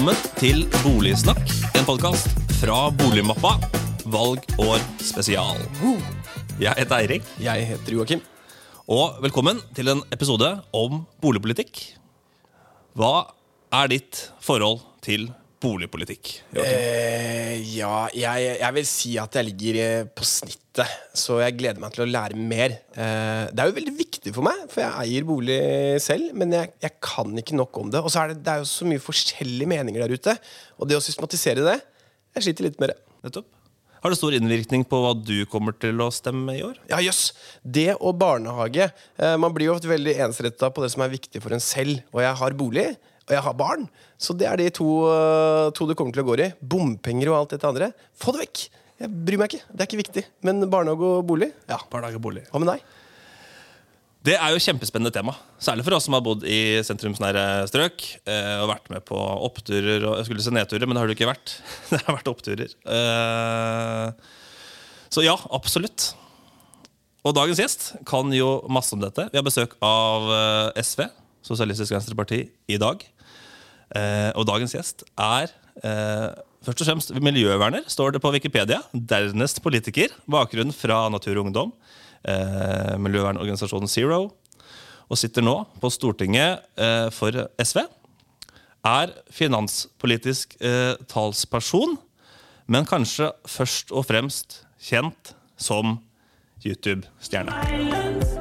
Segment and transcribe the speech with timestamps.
[0.00, 3.50] Velkommen til Boligsnakk, en podkast fra Boligmappa.
[4.08, 5.60] Valgår spesial.
[6.56, 8.22] Jeg heter Eirik, Jeg heter Joakim.
[8.88, 11.98] og velkommen til en episode om boligpolitikk.
[12.96, 13.28] Hva
[13.76, 16.32] er ditt forhold til boligpolitikk?
[16.56, 21.82] Eh, ja, jeg, jeg vil si at jeg ligger eh, på snittet, så jeg gleder
[21.82, 22.78] meg til å lære mer.
[22.94, 25.60] Eh, det er jo veldig viktig for meg, for jeg eier bolig
[26.02, 28.02] selv, men jeg, jeg kan ikke nok om det.
[28.02, 30.36] Og så er det, det er jo så mye forskjellige meninger der ute,
[30.80, 31.80] og det å systematisere det,
[32.36, 33.00] jeg sliter litt med det.
[33.26, 33.56] Nettopp.
[34.00, 36.78] Har det stor innvirkning på hva du kommer til å stemme i år?
[36.88, 37.34] Ja, jøss.
[37.60, 38.86] Det og barnehage.
[39.20, 42.00] Eh, man blir jo ofte veldig ensretta på det som er viktig for en selv.
[42.14, 42.86] Og jeg har bolig,
[43.30, 43.86] og jeg har barn.
[44.18, 46.50] Så det er de to, eh, to det kommer til å gå i.
[46.60, 47.92] Bompenger og alt dette andre.
[48.18, 48.64] Få det vekk!
[49.00, 49.64] Jeg bryr meg ikke.
[49.70, 50.24] Det er ikke viktig.
[50.44, 51.78] Men barnehage og bolig, ja.
[51.92, 52.42] Barnehage og bolig.
[52.50, 52.82] Hva med deg?
[54.20, 55.32] Det er jo kjempespennende tema.
[55.62, 58.04] Særlig for oss som har bodd i sentrumsnære strøk.
[58.28, 61.16] Eh, og vært med på oppturer og Jeg skulle si nedturer, men det har det
[61.16, 61.54] ikke vært.
[61.94, 62.74] Det har vært oppturer.
[62.98, 64.34] Eh,
[65.08, 66.10] så ja, absolutt.
[67.24, 69.30] Og dagens gjest kan jo masse om dette.
[69.32, 71.06] Vi har besøk av eh, SV,
[71.44, 73.00] Sosialistisk Venstreparti, i dag.
[73.96, 75.50] Eh, og dagens gjest er
[75.82, 76.28] eh,
[76.64, 78.82] først og fremst miljøverner, står det på Wikipedia.
[78.92, 80.12] Dernest politiker.
[80.30, 81.72] Bakgrunn fra Natur og Ungdom.
[82.22, 84.28] Eh, miljøvernorganisasjonen Zero.
[85.10, 87.82] Og sitter nå på Stortinget eh, for SV.
[88.86, 91.98] Er finanspolitisk eh, talsperson,
[92.70, 95.98] men kanskje først og fremst kjent som
[96.64, 98.39] YouTube-stjerne.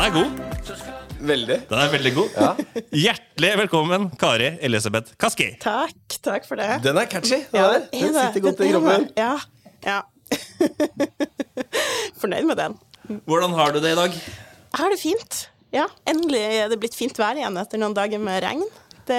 [0.00, 0.38] Den er god.
[1.28, 1.56] Veldig.
[1.68, 2.60] Den er veldig god.
[2.96, 5.50] Hjertelig velkommen, Kari Elisabeth Kaski.
[5.60, 6.68] Takk, takk for det.
[6.86, 7.42] Den er catchy.
[7.50, 9.04] Den, Ja, er den sitter godt i kroppen.
[9.18, 9.34] Ja.
[9.84, 9.98] ja.
[12.22, 12.76] Fornøyd med den.
[13.28, 14.16] Hvordan har du det i dag?
[14.16, 15.40] Jeg har det fint.
[15.76, 18.64] Ja, Endelig er det blitt fint vær igjen etter noen dager med regn.
[19.04, 19.18] Det,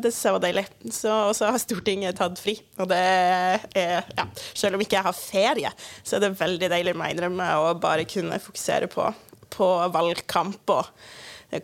[0.00, 0.62] det synes jeg var deilig.
[0.96, 2.54] Så, og så har Stortinget tatt fri.
[2.80, 4.24] Og det er ja,
[4.56, 8.08] Selv om ikke jeg har ferie, så er det veldig deilig med innrømme å bare
[8.08, 9.10] kunne fokusere på,
[9.52, 10.90] på valgkamp og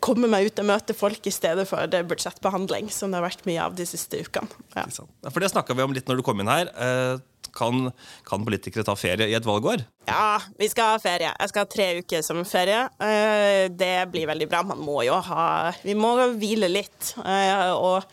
[0.04, 3.46] komme meg ut og møte folk i stedet for det budsjettbehandling som det har vært
[3.48, 4.48] mye av de siste ukene.
[4.76, 4.84] Ja.
[5.30, 6.68] For det snakka vi om litt når du kom inn her.
[6.76, 7.18] Eh,
[7.54, 7.88] Kan,
[8.28, 9.80] kan politikere ta ferie i et valgår?
[10.06, 11.30] Ja, vi skal ha ferie.
[11.32, 12.82] Jeg skal ha tre uker sommerferie.
[13.00, 13.68] ferie.
[13.72, 14.60] Det blir veldig bra.
[14.68, 17.14] Man må jo ha Vi må hvile litt.
[17.24, 18.04] Eh, Og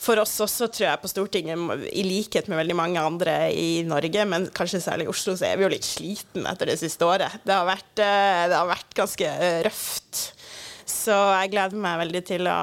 [0.00, 4.26] for oss også, tror jeg, på Stortinget, i likhet med veldig mange andre i Norge,
[4.26, 7.40] men kanskje særlig i Oslo, så er vi jo litt sliten etter det siste året.
[7.44, 10.32] Det har vært, eh, det har vært ganske eh, røft.
[10.90, 12.56] Så jeg gleder meg veldig til å,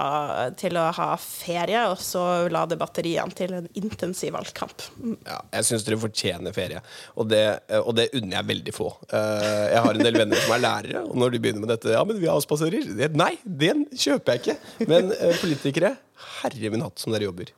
[0.60, 2.22] til å ha ferie, og så
[2.52, 4.84] lade batteriene til en intensiv valgkamp.
[5.00, 5.16] Mm.
[5.26, 6.82] Ja, jeg syns dere fortjener ferie,
[7.16, 7.42] og det,
[7.82, 8.90] og det unner jeg veldig få.
[9.10, 11.96] Eh, Jeg har en del venner som er lærere, og når de begynner med dette
[11.96, 12.86] Ja, men vi avspaserer.
[13.00, 14.88] Det- Nei, den kjøper jeg ikke.
[14.92, 15.96] Men eh, politikere,
[16.44, 17.50] herre min hatt som dere jobber.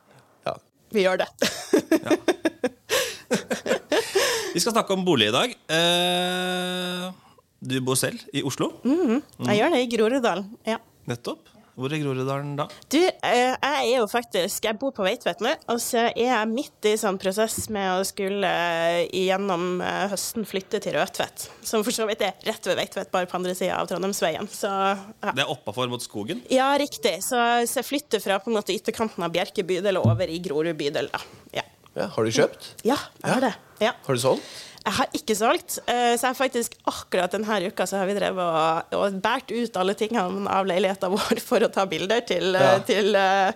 [0.46, 0.54] Ja.
[0.94, 1.28] Vi gjør det.
[4.54, 5.52] Vi skal snakke om bolig i dag.
[5.70, 7.10] Eh,
[7.60, 8.70] Du bor selv i Oslo.
[8.88, 10.46] Mm, Jeg gjør det i Groruddalen.
[10.68, 10.78] Ja.
[11.10, 11.46] Nettopp.
[11.80, 12.64] Hvor er Groruddalen da?
[12.92, 16.48] Du, eh, jeg er jo faktisk Jeg bor på Veitvet nå, og så er jeg
[16.50, 21.46] midt i sånn prosess med å skulle eh, gjennom eh, høsten flytte til Rødtvet.
[21.64, 24.50] Som for så vidt er rett ved Veitvet, bare på andre sida av Trondheimsveien.
[24.52, 25.32] Så ja.
[25.32, 26.42] Det er oppafor mot skogen.
[26.52, 27.16] ja, riktig.
[27.24, 27.38] Så,
[27.70, 30.76] så jeg flytter fra på en måte ytterkanten av Bjerke bydel og over i Grorud
[30.80, 31.22] bydel, da.
[31.60, 31.64] Ja.
[31.96, 32.68] Ja, har du kjøpt?
[32.86, 32.94] ja,
[33.24, 33.54] jeg har det.
[33.82, 33.94] Ja.
[34.06, 34.44] Har du solgt?
[34.80, 38.40] Jeg har ikke solgt, eh, så jeg faktisk akkurat denne uka så har vi drevet
[38.40, 42.64] og, og båret ut alle tingene av leiligheten vår for å ta bilder til, eh,
[42.64, 42.78] Ja.
[42.88, 43.52] til, eh,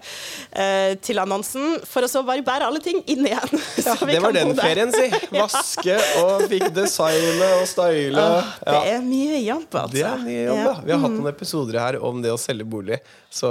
[0.52, 3.56] eh, til annonsen, for å så bare bære alle ting inn igjen.
[3.84, 5.08] Ja, vi det var den bo ferien, si.
[5.38, 8.28] Vaske og fikk designe og style.
[8.64, 9.92] Det er mye jobb, altså.
[9.96, 10.74] Det er mye jobb, ja.
[10.84, 13.00] Vi har hatt noen episoder her om det å selge bolig.
[13.32, 13.48] Så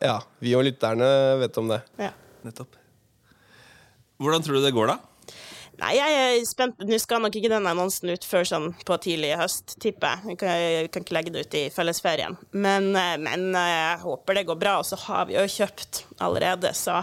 [0.00, 1.08] ja, vi og lytterne
[1.44, 1.82] vet om det.
[2.00, 2.14] Ja.
[2.48, 2.80] Nettopp.
[4.20, 4.98] Hvordan tror du det går, da?
[5.80, 6.82] Nei, jeg er spent.
[6.86, 10.38] Nå skal nok ikke den annonsen ut før sånn på tidlig i høst, tipper jeg.
[10.40, 12.38] Kan, kan ikke legge det ut i fellesferien.
[12.52, 14.78] Men, eh, men eh, jeg håper det går bra.
[14.82, 17.02] Og så har vi jo kjøpt allerede, så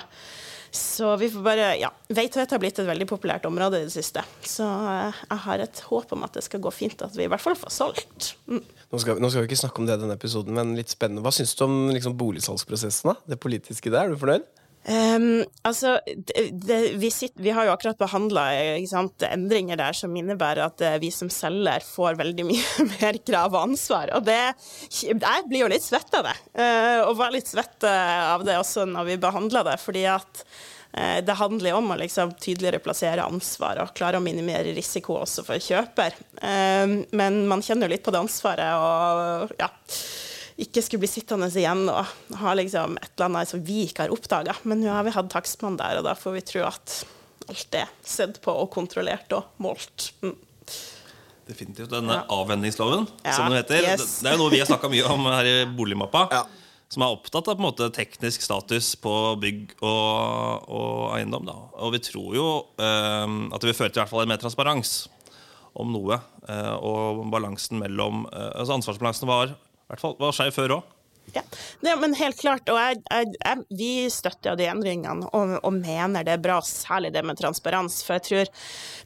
[0.71, 1.89] så vi får bare Ja.
[2.07, 4.23] Veitvet har blitt et veldig populært område i det siste.
[4.47, 7.31] Så eh, jeg har et håp om at det skal gå fint, at vi i
[7.31, 8.31] hvert fall får solgt.
[8.47, 8.63] Mm.
[8.63, 11.23] Nå skal, nå skal vi ikke snakke om det i denne episoden, men litt spennende.
[11.25, 13.11] Hva syns du om liksom, boligsalgsprosessen?
[13.11, 13.33] da?
[13.35, 14.47] Det politiske der, er du fornøyd?
[14.89, 18.47] Ehm, altså, det, det, vi, sitter, vi har jo akkurat behandla
[19.29, 23.61] endringer der som innebærer at uh, vi som selger får veldig mye mer krav og
[23.67, 24.13] ansvar.
[24.17, 24.39] Og det
[25.03, 26.35] Jeg blir jo litt svett av det.
[26.57, 30.45] uh, og var litt svett eh, av det også når vi behandla det, fordi at
[30.91, 35.55] Det handler om å liksom tydeligere plassere ansvar og klare å minimere risiko også for
[35.63, 36.17] kjøper.
[36.43, 39.69] Eh, Men man kjenner jo litt på det ansvaret og ja,
[40.61, 44.13] ikke skulle bli sittende igjen og ha liksom et eller annet som vi ikke har
[44.13, 44.55] oppdaga.
[44.69, 47.01] Men nå har vi hatt takstmann der, og da får vi tro at
[47.49, 50.11] alt er sett på og kontrollert og målt.
[50.21, 50.35] Mm.
[51.51, 51.89] Definitivt.
[51.91, 53.81] Denne avvenningsloven, Ja, som den heter.
[53.83, 54.19] yes.
[54.21, 56.27] Det er jo noe vi har snakka mye om her i Boligmappa.
[56.31, 56.43] Ja.
[56.91, 61.47] Som er opptatt av på en måte teknisk status på bygg og, og eiendom.
[61.47, 61.55] Da.
[61.79, 64.41] Og vi tror jo um, at det vil føre til i hvert fall en mer
[64.43, 65.07] transparens
[65.71, 66.19] om noe.
[66.43, 69.53] Uh, og balansen mellom uh, Altså ansvarsbalansen var
[69.91, 70.97] hvert fall var skeiv før òg.
[71.33, 71.41] Ja,
[71.79, 72.67] det, men helt klart.
[72.69, 76.57] Og jeg, jeg, jeg, vi støtter jo de endringene og, og mener det er bra,
[76.65, 78.01] særlig det med transparens.
[78.03, 78.51] For jeg tror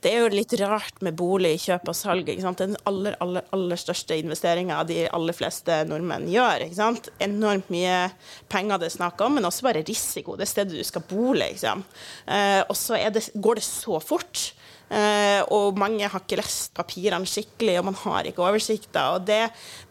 [0.01, 2.31] det er jo litt rart med bolig, kjøp og salg.
[2.31, 2.63] Ikke sant?
[2.63, 6.65] Den aller, aller, aller største investeringa de aller fleste nordmenn gjør.
[6.65, 7.11] Ikke sant?
[7.23, 8.07] Enormt mye
[8.51, 10.39] penger det er snakk om, men også bare risiko.
[10.39, 11.85] Det stedet du skal bo, liksom.
[12.25, 12.97] Eh, og så
[13.35, 14.47] går det så fort.
[14.89, 19.09] Eh, og mange har ikke lest papirene skikkelig, og man har ikke oversikta.
[19.15, 19.41] Og det,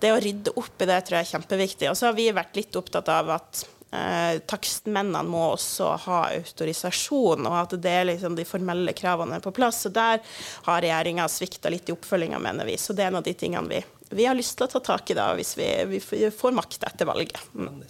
[0.02, 1.91] det å rydde opp i det tror jeg er kjempeviktig.
[1.91, 3.64] Og så har vi vært litt opptatt av at
[3.94, 9.55] eh, takstmennene må også ha autorisasjon, og at det er liksom de formelle kravene på
[9.56, 9.82] plass.
[9.85, 10.23] Så der
[10.69, 12.79] har regjeringa svikta litt i oppfølginga, mener vi.
[12.81, 13.82] Så det er en av de tingene vi,
[14.14, 16.00] vi har lyst til å ta tak i da, hvis vi, vi
[16.31, 17.40] får makt etter valget.
[17.55, 17.82] Mm.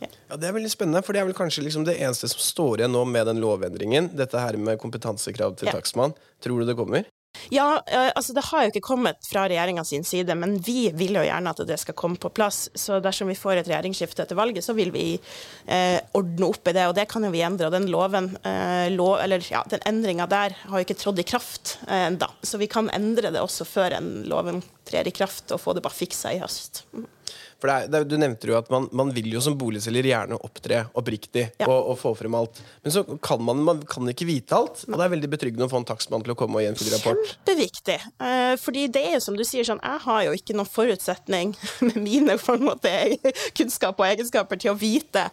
[0.00, 2.80] Ja, Det er veldig spennende, for det er vel kanskje liksom det eneste som står
[2.80, 4.12] igjen nå med den lovendringen.
[4.16, 5.72] Dette her med kompetansekrav til Ja.
[5.78, 6.14] takstmann.
[6.40, 7.04] Tror du det kommer?
[7.48, 11.14] Ja, eh, altså det har jo ikke kommet fra regjeringa sin side, men vi vil
[11.14, 12.68] jo gjerne at det skal komme på plass.
[12.74, 15.04] Så dersom vi får et regjeringsskifte etter valget, så vil vi
[15.66, 17.68] eh, ordne opp i det, og det kan jo vi endre.
[17.70, 21.28] Og den loven, eh, lov, eller ja, den endringa der har jo ikke trådt i
[21.30, 25.52] kraft eh, ennå, så vi kan endre det også før en loven trer i kraft,
[25.52, 26.82] og få det bare fiksa i høst.
[26.92, 27.06] Mm.
[27.60, 30.06] For det er, det er, Du nevnte jo at man, man vil jo som boligselger
[30.10, 31.66] gjerne opptre oppriktig Ja.
[31.68, 32.60] og, og få frem alt.
[32.84, 34.84] Men så kan man, man kan ikke vite alt.
[34.88, 36.78] Og det er veldig betryggende å få en takstmann til å komme og gi en
[36.80, 37.20] full rapport.
[37.34, 37.98] Kjempeviktig.
[38.24, 41.52] Eh, fordi det er jo som du sier, sånn, jeg har jo ikke noen forutsetning
[41.88, 42.94] med mine på en måte,
[43.58, 45.26] kunnskap og egenskaper til å vite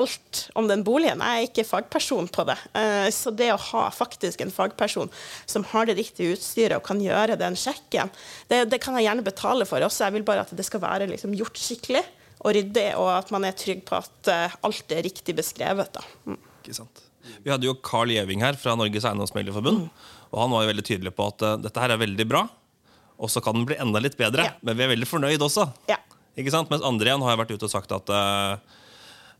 [0.00, 1.20] alt om den boligen.
[1.22, 2.56] Jeg er ikke fagperson på det.
[2.78, 5.12] Eh, så det å ha faktisk en fagperson
[5.50, 8.10] som har det riktige utstyret og kan gjøre den sjekken,
[8.50, 10.06] det, det kan jeg gjerne betale for også.
[10.08, 11.73] Jeg vil bare at det skal være liksom, gjort skikkelig
[12.44, 15.94] og ryddig, og at man er trygg på at eh, alt er riktig beskrevet.
[15.96, 16.02] Da.
[16.28, 16.40] Mm.
[16.60, 17.04] Ikke sant?
[17.44, 19.86] Vi hadde jo Carl Gjeving her fra Norges Eiendomsmeglerforbund.
[20.34, 22.42] Og han var jo veldig tydelig på at uh, dette her er veldig bra,
[23.22, 24.48] og så kan den bli enda litt bedre.
[24.48, 24.56] Ja.
[24.66, 25.68] Men vi er veldig fornøyd også.
[25.88, 26.00] Ja.
[26.34, 26.72] Ikke sant?
[26.72, 28.56] Mens andre igjen har vært ute og sagt at uh,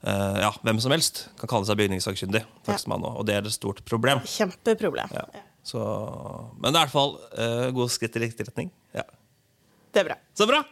[0.07, 2.45] uh, ja, hvem som helst kan kalle seg bygningssakkyndig.
[2.71, 2.79] Ja.
[3.01, 4.23] Og det er et stort problem.
[4.31, 5.11] Kjempeproblem.
[5.19, 5.27] Ja.
[5.67, 5.83] Så,
[6.61, 8.71] men det er i hvert fall uh, gode skritt i riktig retning.
[8.95, 9.07] Ja.
[9.91, 10.21] Det er bra.
[10.39, 10.63] Så bra!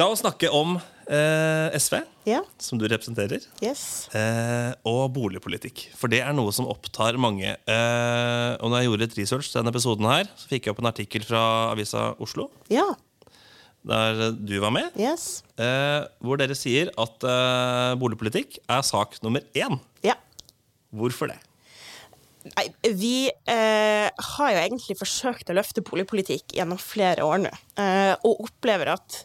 [0.00, 0.78] La oss snakke om
[1.12, 2.38] eh, SV, Ja.
[2.62, 3.42] som du representerer.
[3.60, 4.08] Yes.
[4.16, 5.88] Eh, og boligpolitikk.
[5.98, 7.50] For det er noe som opptar mange.
[7.68, 10.80] Eh, og når jeg gjorde et research til denne episoden her, så fikk jeg opp
[10.80, 11.42] en artikkel fra
[11.74, 12.86] Avisa Oslo, Ja.
[13.84, 15.42] der du var med, Yes.
[15.58, 19.76] eh, hvor dere sier at eh, boligpolitikk er sak nummer én.
[20.06, 20.14] Ja.
[20.94, 21.38] Hvorfor det?
[22.56, 28.14] Nei, vi eh, har jo egentlig forsøkt å løfte boligpolitikk gjennom flere år nå, eh,
[28.24, 29.24] og opplever at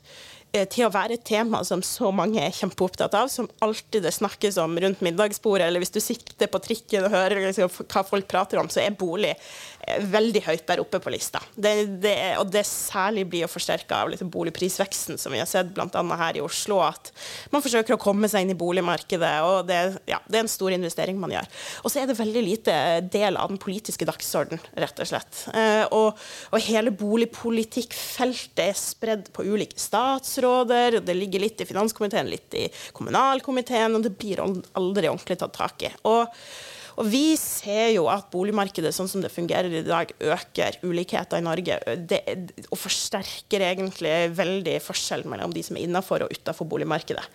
[0.74, 4.58] til å være et tema som så mange er kjempeopptatt av, som alltid det snakkes
[4.64, 8.62] om rundt middagsbordet, eller hvis du sitter på trikken og hører liksom, hva folk prater
[8.62, 11.39] om, så er bolig eh, veldig høyt der oppe på lista.
[11.56, 16.03] Det, det, og det særlig blir forsterka av liksom, boligprisveksten, som vi har sett bl.a.
[16.20, 17.12] her i Oslo, at
[17.53, 19.79] man forsøker å komme seg inn i boligmarkedet, og det,
[20.10, 21.50] ja, det er en stor investering man gjør.
[21.84, 22.77] Og så er det veldig lite
[23.13, 25.44] del av den politiske dagsorden, rett og slett.
[25.56, 26.20] Eh, og,
[26.51, 32.67] og hele boligpolitikkfeltet er spredd på ulike statsråder, det ligger litt i finanskomiteen, litt i
[32.98, 35.94] kommunalkomiteen, og det blir aldri ordentlig tatt tak i.
[36.12, 36.27] Og
[36.98, 41.46] og vi ser jo at boligmarkedet sånn som det fungerer i dag, øker ulikheter i
[41.46, 41.77] Norge.
[42.10, 42.22] Det,
[42.72, 47.25] og forsterker egentlig veldig forskjellen mellom de som er innafor og utafor boligmarkedet.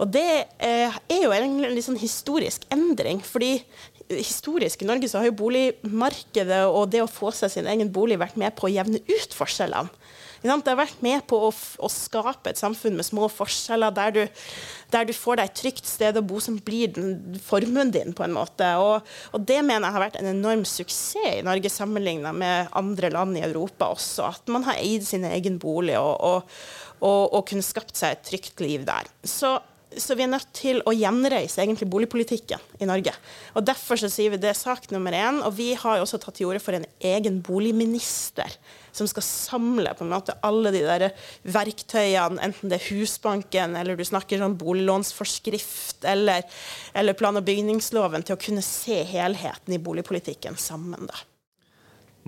[0.00, 3.20] Og det eh, er jo egentlig en litt sånn historisk endring.
[3.20, 3.58] fordi
[4.10, 8.18] historisk i Norge så har jo boligmarkedet og det å få seg sin egen bolig
[8.18, 9.92] vært med på å jevne ut forskjellene.
[10.40, 14.20] Det har vært med på å, å skape et samfunn med små forskjeller, der du,
[14.92, 16.96] der du får deg et trygt sted å bo som blir
[17.44, 18.70] formuen din, på en måte.
[18.80, 19.06] Og,
[19.36, 23.36] og det mener jeg har vært en enorm suksess i Norge sammenligna med andre land
[23.36, 24.30] i Europa også.
[24.30, 26.48] At man har eid sin egen bolig og,
[27.00, 29.10] og, og kunne skapt seg et trygt liv der.
[29.26, 29.58] Så
[29.98, 33.10] så vi er nødt til å gjenreise egentlig boligpolitikken i Norge.
[33.58, 35.40] Og Derfor så sier vi det er sak nummer én.
[35.42, 38.54] Og vi har jo også tatt til orde for en egen boligminister
[38.96, 41.06] som skal samle på en måte alle de der
[41.42, 46.46] verktøyene, enten det er Husbanken, eller du snakker sånn boliglånsforskrift, eller,
[46.94, 51.08] eller plan- og bygningsloven, til å kunne se helheten i boligpolitikken sammen.
[51.10, 51.22] da.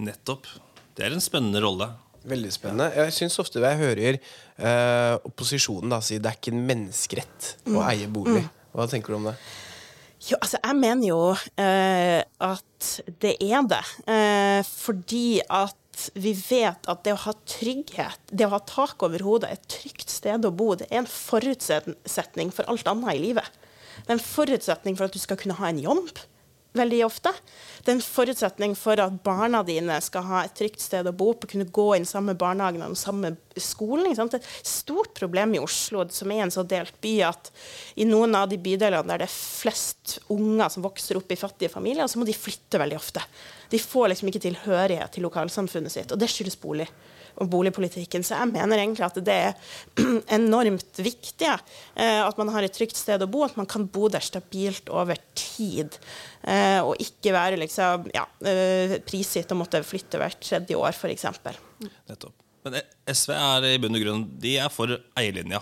[0.03, 0.49] Nettopp.
[0.97, 1.89] Det er en spennende rolle.
[2.29, 2.93] Veldig spennende.
[2.95, 7.83] Jeg syns ofte jeg hører eh, opposisjonen da si det er ikke en menneskerett å
[7.89, 8.45] eie bolig.
[8.73, 9.37] Hva tenker du om det?
[10.23, 11.21] Jo, altså, jeg mener jo
[11.59, 12.91] eh, at
[13.25, 13.83] det er det.
[14.07, 15.77] Eh, fordi at
[16.15, 20.11] vi vet at det å ha trygghet, det å ha tak over hodet, et trygt
[20.11, 23.63] sted å bo, det er en forutsetning for alt annet i livet.
[24.03, 26.11] Det er en forutsetning for at du skal kunne ha en jobb
[26.77, 27.33] veldig ofte.
[27.83, 31.33] Det er en forutsetning for at barna dine skal ha et trygt sted å bo
[31.35, 34.09] på, kunne gå inn samme barnehagen og samme skolen.
[34.13, 37.53] Det er et stort problem i Oslo, som er en så delt by, at
[38.01, 41.73] i noen av de bydelene der det er flest unger som vokser opp i fattige
[41.73, 43.25] familier, så må de flytte veldig ofte.
[43.73, 46.89] De får liksom ikke tilhørighet til lokalsamfunnet sitt, og det skyldes bolig
[47.41, 48.25] og boligpolitikken.
[48.27, 49.55] Så jeg mener egentlig at det er
[50.39, 54.09] enormt viktig eh, at man har et trygt sted å bo, at man kan bo
[54.13, 55.99] der stabilt over tid.
[56.43, 61.27] Eh, og ikke være liksom, ja, eh, prisgitt og måtte flytte hvert tredje år, f.eks.
[62.11, 62.35] Nettopp.
[62.63, 62.79] Men
[63.11, 65.59] SV er i bunn og grunn De er for eierlinja.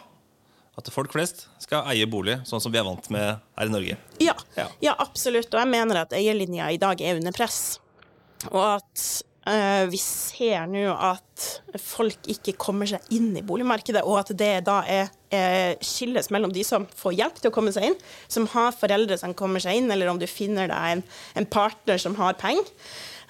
[0.78, 3.96] At folk flest skal eie bolig, sånn som vi er vant med her i Norge.
[4.22, 4.34] Ja,
[4.80, 4.94] Ja.
[5.02, 5.48] absolutt.
[5.52, 7.78] Og jeg mener at eierlinja i dag er under press.
[8.52, 9.02] Og at
[9.90, 11.46] vi ser nå at
[11.80, 16.52] folk ikke kommer seg inn i boligmarkedet, og at det da er eh, skilles mellom
[16.54, 17.96] de som får hjelp til å komme seg inn,
[18.30, 21.04] som har foreldre som kommer seg inn, eller om du finner deg en,
[21.40, 22.68] en partner som har penger.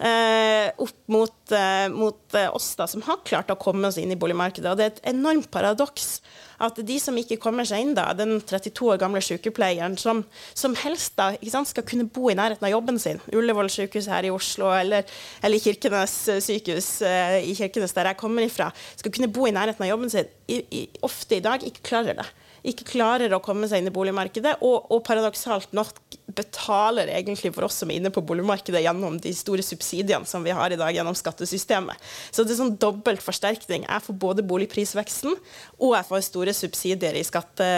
[0.00, 4.12] Eh, opp mot, eh, mot eh, oss da, som har klart å komme oss inn
[4.12, 4.70] i boligmarkedet.
[4.70, 6.18] Og det er et enormt paradoks
[6.60, 10.22] at de som ikke kommer seg inn, da, den 32 år gamle sykepleieren som,
[10.56, 14.28] som helst da, sant, skal kunne bo i nærheten av jobben sin, Ullevål sykehus her
[14.28, 15.08] i Oslo eller,
[15.44, 18.68] eller Kirkenes sykehus eh, i Kirkenes, der jeg kommer ifra,
[19.00, 22.20] skal kunne bo i nærheten av jobben sin, i, i, ofte i dag ikke klarer
[22.20, 22.28] det.
[22.66, 25.94] Ikke klarer å komme seg inn i boligmarkedet, og, og paradoksalt nok
[26.36, 30.54] betaler egentlig for oss som er inne på boligmarkedet gjennom de store subsidiene som vi
[30.54, 32.10] har i dag gjennom skattesystemet.
[32.30, 33.86] Så det er sånn dobbelt forsterkning.
[33.88, 35.34] Jeg får både boligprisveksten,
[35.80, 37.70] og jeg får store subsidier i skatte,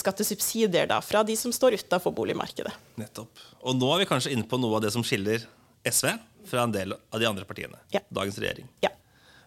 [0.00, 2.72] skattesubsidier da, fra de som står utafor boligmarkedet.
[3.00, 3.44] Nettopp.
[3.66, 5.44] Og nå er vi kanskje inne på noe av det som skiller
[5.86, 6.12] SV
[6.46, 7.78] fra en del av de andre partiene.
[7.94, 8.02] Ja.
[8.14, 8.68] Dagens regjering.
[8.84, 8.92] Ja.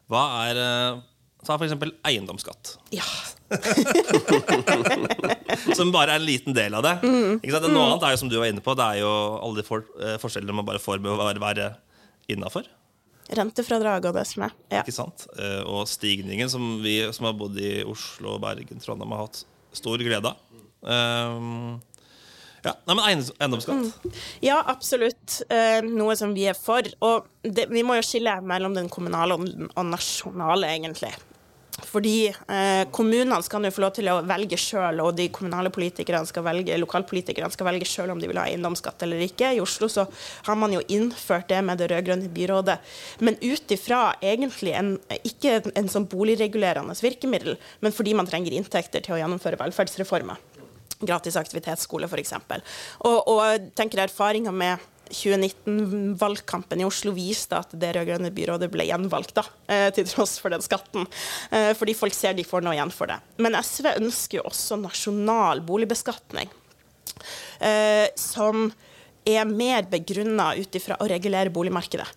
[0.09, 1.01] Hva er eh,
[1.49, 1.71] Ta f.eks.
[2.05, 3.01] eiendomsskatt, ja.
[5.73, 6.91] som bare er en liten del av det.
[7.01, 7.39] Mm.
[7.39, 7.65] Ikke sant?
[7.73, 9.87] Noe annet er jo som du var inne på, det er jo alle de for,
[9.97, 11.71] eh, forskjellene man bare får med å være, være
[12.29, 12.69] innafor.
[13.33, 14.53] Rentefradrag og det som er.
[14.69, 14.83] Ja.
[14.83, 15.25] Ikke sant?
[15.37, 19.97] Eh, Og stigningen som vi som har bodd i Oslo, Bergen, Trondheim har hatt stor
[20.01, 20.37] glede av.
[20.81, 21.79] Um,
[22.63, 23.41] ja, nei, men eiendomsskatt?
[23.41, 23.85] eiendomsskatt.
[24.45, 25.41] Ja, absolutt.
[25.49, 26.81] Eh, noe som vi er for.
[27.05, 31.13] Og det, vi må jo skille mellom den kommunale og den og nasjonale, egentlig.
[31.89, 36.27] Fordi eh, kommunene skal jo få lov til å velge sjøl, og de kommunale politikerne
[36.29, 39.55] skal velge, lokalpolitikerne skal velge sjøl om de vil ha eiendomsskatt eller ikke.
[39.57, 40.05] I Oslo så
[40.47, 42.77] har man jo innført det med det rød-grønne byrådet.
[43.25, 44.93] Men ut ifra egentlig en,
[45.23, 50.45] ikke en, en sånn boligregulerende virkemiddel, men fordi man trenger inntekter til å gjennomføre velferdsreformer
[50.99, 52.33] gratis aktivitetsskole f.eks.
[53.07, 59.35] Og, og tenker erfaringa med 2019-valgkampen i Oslo viste at det rød-grønne byrådet ble gjenvalgt,
[59.37, 61.07] da, eh, til tross for den skatten.
[61.51, 63.19] Eh, fordi folk ser de får noe igjen for det.
[63.37, 66.49] Men SV ønsker jo også nasjonal boligbeskatning.
[67.59, 68.69] Eh, som
[69.27, 72.07] er mer begrunna ut ifra å regulere boligmarkedet.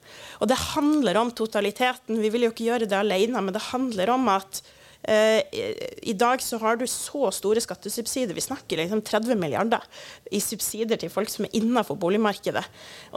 [0.40, 2.20] Og det handler om totaliteten.
[2.22, 4.62] Vi vil jo ikke gjøre det alene, men det handler om at
[5.02, 9.82] I dag så har du så store skattesubsidier, vi snakker liksom 30 milliarder
[10.30, 12.62] i subsidier til folk som er innenfor boligmarkedet.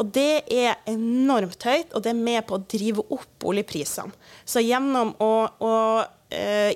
[0.01, 4.15] Og det er enormt høyt, og det er med på å drive opp boligprisene.
[4.49, 6.09] Så gjennom å, å eh,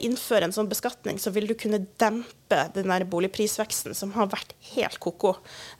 [0.05, 4.55] innføre en sånn beskatning, så vil du kunne dempe den der boligprisveksten som har vært
[4.71, 5.35] helt ko-ko,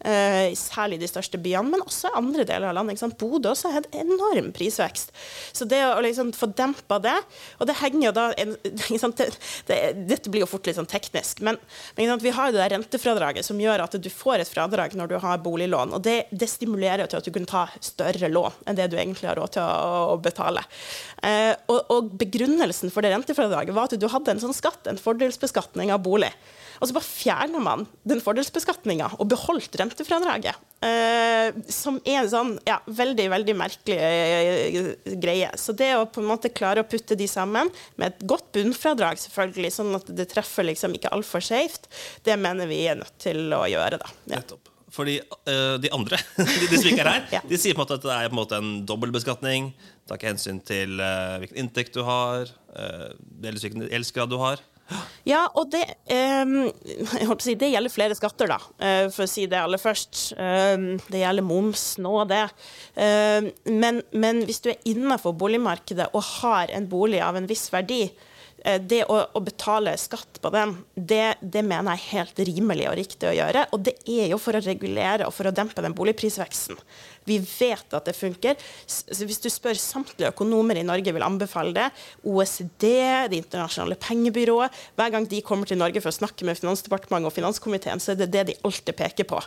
[0.05, 2.95] eh, særlig i de største byene, men også i andre deler av landet.
[2.95, 3.17] Ikke sant?
[3.17, 5.13] Bodø også har en enorm prisvekst.
[5.53, 7.15] Så det å liksom få dempa det
[7.59, 8.25] Og det henger jo da?
[9.19, 9.25] Det,
[9.67, 11.57] det, Dette blir jo fort litt sånn teknisk, men,
[11.97, 15.11] men vi har jo det der rentefradraget som gjør at du får et fradrag når
[15.11, 18.77] du har boliglån, og det, det stimulerer til at du kan ta større lån enn
[18.77, 20.63] det du egentlig har råd til å, å betale.
[21.25, 24.87] Eh, og, og begrunnelsen for det rentefradraget forslaget var at du hadde en sånn skatt,
[24.89, 26.31] en fordelsbeskatning av bolig.
[26.79, 30.55] Og så bare fjerner man den fordelsbeskatninga og beholdt rentefradraget.
[30.79, 34.87] Eh, som er en sånn ja, veldig, veldig merkelig eh,
[35.19, 35.49] greie.
[35.59, 37.67] Så det å på en måte klare å putte de sammen,
[37.99, 41.89] med et godt bunnfradrag, selvfølgelig, sånn at det treffer liksom ikke altfor skjevt,
[42.23, 44.15] det mener vi er nødt til å gjøre, da.
[44.29, 44.39] Ja.
[44.39, 44.71] Nettopp.
[44.89, 47.43] Fordi eh, de andre de, de som ikke er her, Ja.
[47.45, 49.73] de sier på en måte at det er på en måte en dobbeltbeskatning.
[50.09, 53.11] Tar ikke hensyn til eh, hvilken inntekt du har, uh,
[53.43, 54.63] eller hvilken gjeldsgrad du har.
[55.27, 56.69] Ja, og det, um,
[57.19, 60.31] jeg å si, det gjelder flere skatter, da, uh, for å si det aller først.
[60.39, 62.41] Um, det gjelder moms nå, det.
[62.99, 67.67] Ehm, men, men hvis du er innenfor boligmarkedet og har en bolig av en viss
[67.73, 68.28] verdi, eh,
[68.85, 72.97] det å, å betale skatt på den, det, det mener jeg er helt rimelig og
[72.99, 73.67] riktig å gjøre.
[73.75, 76.79] Og det er jo for å regulere og for å dempe den boligprisveksten.
[77.29, 78.57] Vi vet at det funker.
[78.89, 81.87] Så hvis du spør samtlige økonomer i Norge vil anbefale det,
[82.23, 82.87] OECD,
[83.29, 87.35] Det internasjonale pengebyrået Hver gang de kommer til Norge for å snakke med Finansdepartementet og
[87.35, 89.39] finanskomiteen, så er det det de alltid peker på.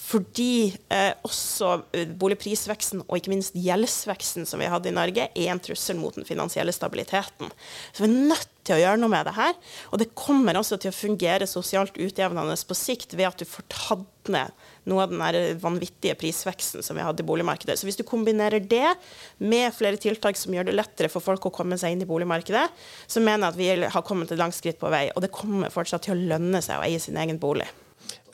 [0.00, 5.52] Fordi eh, også eh, boligprisveksten og ikke minst gjeldsveksten som vi hadde i Norge, er
[5.52, 7.52] en trussel mot den finansielle stabiliteten.
[7.92, 9.54] Så vi er nødt til å gjøre noe med det her.
[9.92, 13.66] Og det kommer også til å fungere sosialt utjevnende på sikt ved at du får
[13.72, 14.52] tatt ned
[14.88, 17.76] noe av den vanvittige prisveksten som vi hadde i boligmarkedet.
[17.80, 18.94] Så hvis du kombinerer det
[19.44, 22.66] med flere tiltak som gjør det lettere for folk å komme seg inn i boligmarkedet,
[23.08, 25.06] så mener jeg at vi har kommet et langt skritt på vei.
[25.16, 27.68] Og det kommer fortsatt til å lønne seg å eie sin egen bolig.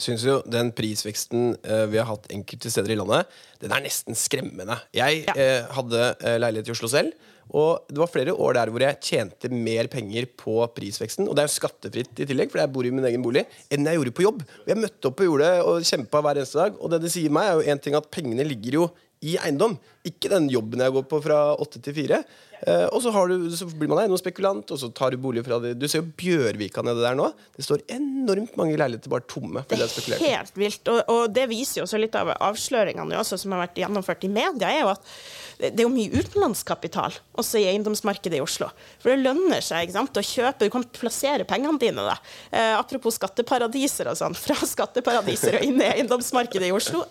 [0.01, 3.29] Syns jo den prisveksten eh, vi har hatt enkelte steder i landet,
[3.61, 4.79] den er nesten skremmende.
[4.97, 5.35] Jeg Ja.
[5.37, 7.13] eh, hadde eh, leilighet i Oslo selv,
[7.51, 11.45] og det var flere år der hvor jeg tjente mer penger på prisveksten, og det
[11.45, 14.17] er jo skattefritt i tillegg, for jeg bor i min egen bolig, enn jeg gjorde
[14.17, 14.43] på jobb.
[14.63, 17.15] Og jeg møtte opp og gjorde det og kjempa hver eneste dag, og det det
[17.15, 18.91] sier meg, er jo en ting at pengene ligger jo
[19.21, 19.75] i eiendom,
[20.07, 22.23] ikke den jobben jeg går på fra åtte til fire.
[22.61, 25.59] Eh, og så, har du, så blir man eiendomsspekulant, og så tar du bolig fra
[25.63, 25.75] det.
[25.81, 27.31] Du ser jo Bjørvika nede der nå.
[27.57, 29.65] Det står enormt mange leiligheter bare tomme.
[29.71, 30.91] Det er helt vilt.
[30.93, 34.33] Og, og det viser jo også litt av avsløringene også, som har vært gjennomført i
[34.33, 35.15] media, er jo at
[35.61, 38.71] det er jo mye utenlandskapital også i eiendomsmarkedet i Oslo.
[39.03, 42.17] For det lønner seg sant, å kjøpe, du kan plassere pengene dine da.
[42.49, 47.05] Eh, apropos skatteparadiser og sånn, fra skatteparadiser og inn i eiendomsmarkedet i Oslo,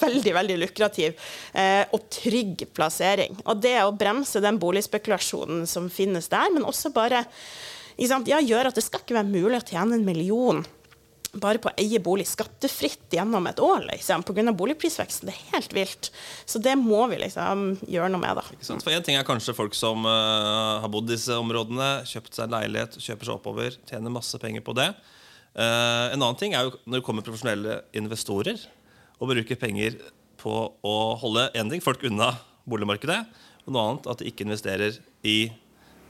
[0.00, 1.14] veldig, veldig lukrativ
[1.54, 3.36] eh, og trygg plassering.
[3.44, 7.26] Og det å bremse den boligspekulasjonen som finnes der, men også bare
[8.08, 10.64] sant, ja, gjør at det skal ikke være mulig å tjene en million
[11.40, 14.52] bare på å eie bolig skattefritt gjennom et år liksom, pga.
[14.54, 15.30] boligprisveksten.
[15.30, 16.10] Det er helt vilt.
[16.46, 18.38] Så det må vi liksom gjøre noe med.
[18.38, 18.44] da.
[18.84, 22.54] For En ting er kanskje folk som uh, har bodd i disse områdene, kjøpt seg
[22.54, 24.90] leilighet, kjøper seg oppover, tjener masse penger på det.
[25.54, 28.58] Uh, en annen ting er jo når det kommer profesjonelle investorer
[29.20, 29.98] og bruker penger
[30.44, 30.54] på
[30.84, 32.34] å holde en ting, folk unna
[32.68, 33.20] boligmarkedet,
[33.64, 35.38] og noe annet at de ikke investerer i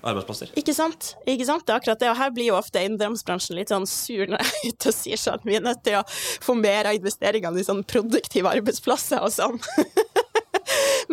[0.05, 0.53] arbeidsplasser.
[0.59, 1.15] Ikke sant?
[1.29, 1.65] Ikke sant?
[1.65, 2.11] Det er akkurat det.
[2.13, 5.21] Og her blir jo ofte eiendomsbransjen litt sånn sur når jeg er ute og sier
[5.21, 6.05] sånn vi er nødt til å
[6.45, 9.61] få mer av investeringene i sånn produktive arbeidsplasser og sånn.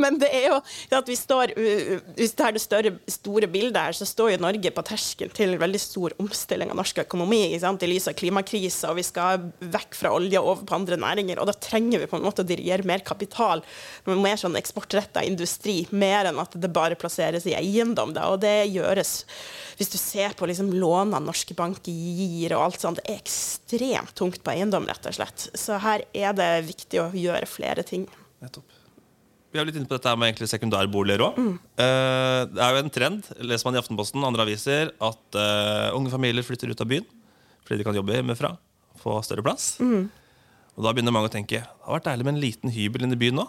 [0.01, 0.59] Men det er jo
[0.97, 1.53] at vi står
[2.17, 5.55] Hvis det er det større, store bildet her, så står jo Norge på terskelen til
[5.55, 7.59] en veldig stor omstilling av norsk økonomi i
[7.91, 11.41] lys av klimakrisa, og vi skal vekk fra olje og over på andre næringer.
[11.41, 13.63] Og da trenger vi på en måte å dirigere mer kapital,
[14.07, 18.15] mer sånn eksportretta industri, mer enn at det bare plasseres i eiendom.
[18.17, 18.29] Da.
[18.33, 19.21] Og det gjøres
[19.81, 24.13] hvis du ser på liksom lånene norske banker gir og alt sånt, det er ekstremt
[24.17, 25.47] tungt på eiendom, rett og slett.
[25.57, 28.05] Så her er det viktig å gjøre flere ting.
[28.43, 28.70] Nettopp.
[29.51, 31.39] Vi er litt inne på dette med egentlig sekundærboliger òg.
[31.75, 36.45] det er jo en trend, leser man i Aftenposten andre aviser, at eh, unge familier
[36.47, 37.07] flytter ut av byen
[37.61, 38.49] fordi de kan jobbe hjemmefra,
[38.99, 39.75] få større plass.
[39.79, 43.15] Og da begynner mange å tenke det har vært deilig med en liten hybel inne
[43.15, 43.45] i byen nå.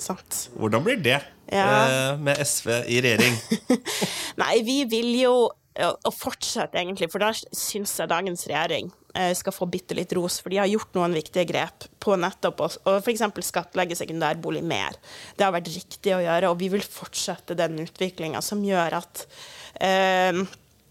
[0.00, 0.46] Sant?
[0.56, 1.18] Hvordan blir det
[1.52, 1.66] Ja.
[1.84, 3.36] eh, med SV i regjering?
[4.40, 5.34] Nei, vi vil jo
[5.88, 10.40] å fortsette, egentlig, for da syns jeg dagens regjering eh, skal få bitte litt ros,
[10.42, 13.24] for de har gjort noen viktige grep på nettopp oss, å f.eks.
[13.46, 14.98] skattlegge sekundærbolig mer.
[15.36, 19.24] Det har vært riktig å gjøre, og vi vil fortsette den utviklinga som gjør at
[19.80, 20.44] eh,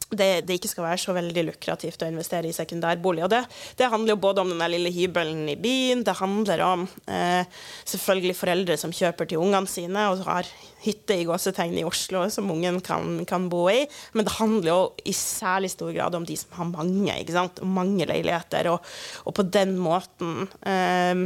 [0.10, 3.24] det, det ikke skal være så veldig lukrativt å investere i sekundærbolig.
[3.28, 3.44] Og det,
[3.78, 7.46] det handler jo både om den lille hybelen i byen, det handler om eh,
[7.86, 10.50] selvfølgelig foreldre som kjøper til ungene sine og har
[10.84, 13.84] hytte i gåsetegn i Oslo som ungen kan, kan bo i.
[14.16, 17.62] Men det handler jo i særlig stor grad om de som har mange, ikke sant?
[17.64, 18.86] mange leiligheter, og,
[19.28, 21.26] og på den måten eh,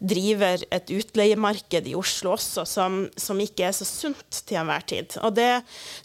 [0.00, 5.16] driver et utleiemarked i Oslo også som, som ikke er så sunt til enhver tid.
[5.34, 5.50] Det,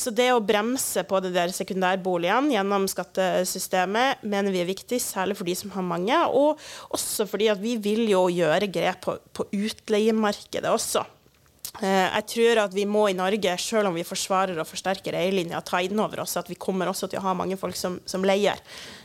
[0.01, 1.53] så det å bremse på det der
[2.15, 6.57] sekundærboligene gjennom skattesystemet mener vi er viktig, særlig for de som har mange, og
[6.89, 11.03] også fordi at vi vil jo gjøre grep på, på utleiemarkedet også.
[11.81, 15.61] Eh, Jeg tror at vi må i Norge, selv om vi forsvarer og forsterker eierlinja,
[15.65, 18.23] ta inn over oss at vi kommer også til å ha mange folk som, som
[18.25, 18.59] leier.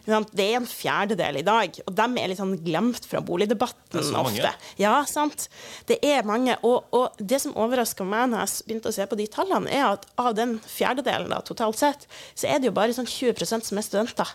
[0.06, 4.52] Det er en fjerdedel i dag, og dem er litt sånn glemt fra boligdebatten ofte.
[4.80, 5.48] Ja, sant.
[5.87, 6.56] Det er mange.
[6.66, 9.87] Og, og det som overraska meg når jeg begynte å se på de tallene, er
[9.92, 13.78] at av den fjerdedelen da, totalt sett, så er det jo bare sånn 20% som
[13.78, 14.33] er studenter.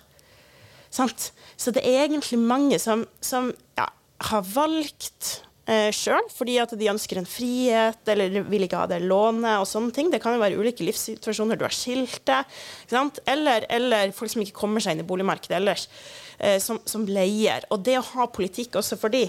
[0.96, 1.32] Sant?
[1.60, 3.90] Så det er egentlig mange som, som ja,
[4.30, 9.02] har valgt eh, sjøl fordi at de ønsker en frihet, eller vil ikke ha det
[9.04, 10.12] lånet og sånne ting.
[10.14, 11.60] Det kan jo være ulike livssituasjoner.
[11.60, 12.58] Du har skilt deg.
[12.92, 13.22] sant?
[13.30, 15.88] Eller, eller folk som ikke kommer seg inn i boligmarkedet ellers,
[16.40, 17.68] eh, som, som leier.
[17.74, 19.28] Og det å ha politikk også for de,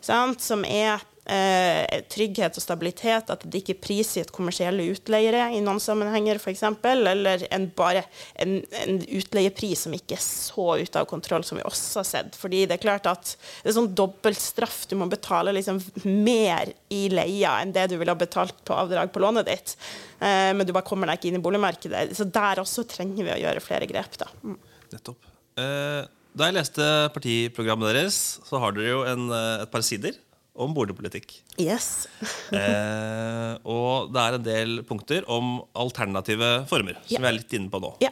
[0.00, 0.42] sant?
[0.42, 5.80] som er eh, trygghet og stabilitet, at det ikke er prisgitt kommersielle utleiere i noen
[5.82, 8.04] sammenhenger, f.eks., eller en, bare
[8.42, 12.38] en, en utleiepris som ikke er så ute av kontroll, som vi også har sett.
[12.38, 14.84] Fordi det er klart at det er sånn dobbeltstraff.
[14.90, 19.12] Du må betale liksom mer i leia enn det du ville ha betalt på avdrag
[19.14, 19.76] på lånet ditt.
[20.18, 22.08] Eh, men du bare kommer deg ikke inn i boligmarkedet.
[22.18, 24.28] Så der også trenger vi å gjøre flere grep, da.
[24.42, 24.58] Mm.
[24.92, 25.30] Nettopp.
[25.60, 30.16] Eh, da jeg leste partiprogrammet deres, så har dere jo en, eh, et par sider
[30.54, 31.38] om boligpolitikk.
[31.60, 32.08] Yes.
[32.52, 37.22] Eh, og det er en del punkter om alternative former, som yeah.
[37.24, 37.94] vi er litt inne på nå.
[38.04, 38.10] Ja.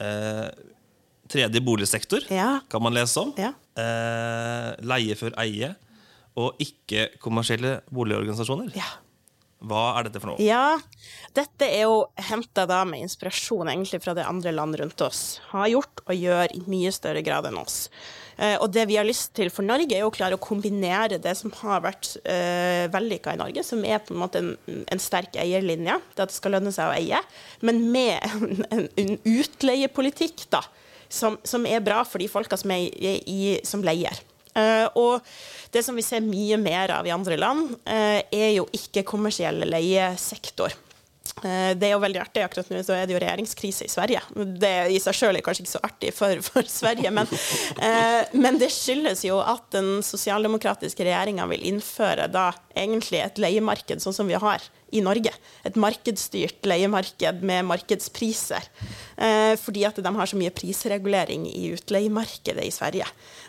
[0.00, 0.46] Eh,
[1.28, 2.62] tredje boligsektor Ja.
[2.72, 3.34] kan man lese om.
[3.36, 5.74] Eh, leie før eie.
[6.36, 8.72] Og ikke-kommersielle boligorganisasjoner.
[8.76, 8.88] ja.
[9.64, 10.42] Hva er dette for noe?
[10.44, 10.76] Ja,
[11.36, 16.02] dette er jo henta med inspirasjon egentlig fra det andre land rundt oss har gjort
[16.04, 17.86] og gjør i mye større grad enn oss.
[18.36, 21.16] Eh, og det vi har lyst til for Norge, er jo å klare å kombinere
[21.22, 24.52] det som har vært eh, vellykka i Norge, som er på en måte en,
[24.92, 27.22] en sterk eierlinje, det at det skal lønne seg å eie,
[27.64, 28.20] men med
[28.76, 30.66] en, en, utleiepolitikk da,
[31.08, 34.20] som, som er bra for de folka som, er i, i, som leier.
[34.56, 35.26] Eh, og
[35.74, 40.74] det som vi ser mye mer av i andre land, eh, er jo ikke-kommersiell leiesektor.
[41.44, 42.44] Eh, det er jo veldig artig.
[42.44, 44.22] Akkurat nå så er det jo regjeringskrise i Sverige.
[44.34, 47.28] Det i seg sjøl er kanskje ikke så artig for, for Sverige, men,
[47.76, 54.02] eh, men det skyldes jo at den sosialdemokratiske regjeringa vil innføre da egentlig et leiemarked
[54.02, 54.64] sånn som vi har
[54.96, 55.32] i Norge.
[55.66, 58.66] Et markedsstyrt leiemarked med markedspriser.
[59.16, 63.06] Eh, fordi at de har så mye prisregulering i utleiemarkedet i Sverige.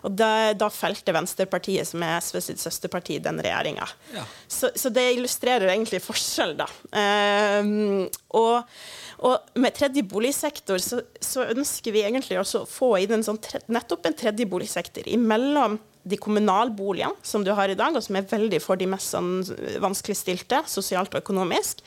[0.08, 3.88] Og da, da felte Venstrepartiet, som er SV sitt søsterparti, den regjeringa.
[4.16, 4.24] Ja.
[4.48, 6.70] Så, så det illustrerer egentlig forskjell, da.
[6.96, 8.08] Ehm,
[8.38, 8.80] og,
[9.28, 13.42] og med tredje boligsektor så, så ønsker vi egentlig å få inn en sånn
[13.74, 18.28] nettopp en tredje boligsektor imellom de kommunalboligene som du har i dag, og som er
[18.30, 19.42] veldig for de mest sånn
[19.84, 21.84] vanskeligstilte, sosialt og økonomisk,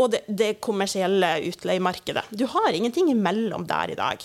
[0.00, 2.28] og det, det kommersielle utleiemarkedet.
[2.30, 4.24] Du har ingenting imellom der i dag.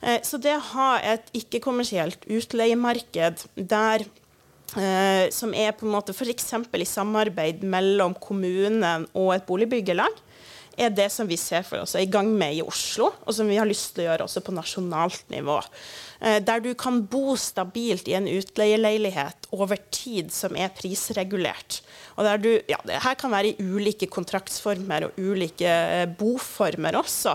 [0.00, 4.06] Eh, Så det å ha et ikke-kommersielt utleiemarked der
[4.76, 6.52] eh, som er på en måte f.eks.
[6.72, 10.20] i samarbeid mellom kommunen og et boligbyggelag,
[10.80, 13.48] er det som vi ser for oss er i gang med i Oslo, og som
[13.50, 15.58] vi har lyst til å gjøre også på nasjonalt nivå.
[16.22, 21.82] Eh, Der du kan bo stabilt i en utleieleilighet over tid som er prisregulert.
[22.14, 26.96] Og der du, ja, det her kan være i ulike kontraktsformer og ulike eh, boformer
[27.00, 27.34] også,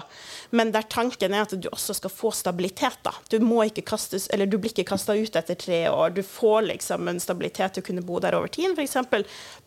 [0.55, 2.99] men der tanken er at du også skal få stabilitet.
[3.03, 3.11] da.
[3.29, 6.15] Du, må ikke kastes, eller du blir ikke kasta ut etter tre år.
[6.15, 8.95] Du får liksom en stabilitet til å kunne bo der over tid, f.eks.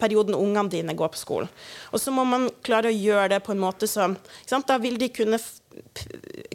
[0.00, 1.50] perioden ungene dine går på skolen.
[1.92, 4.16] Og så må man klare å gjøre det på en måte som?
[4.48, 5.38] Da vil de kunne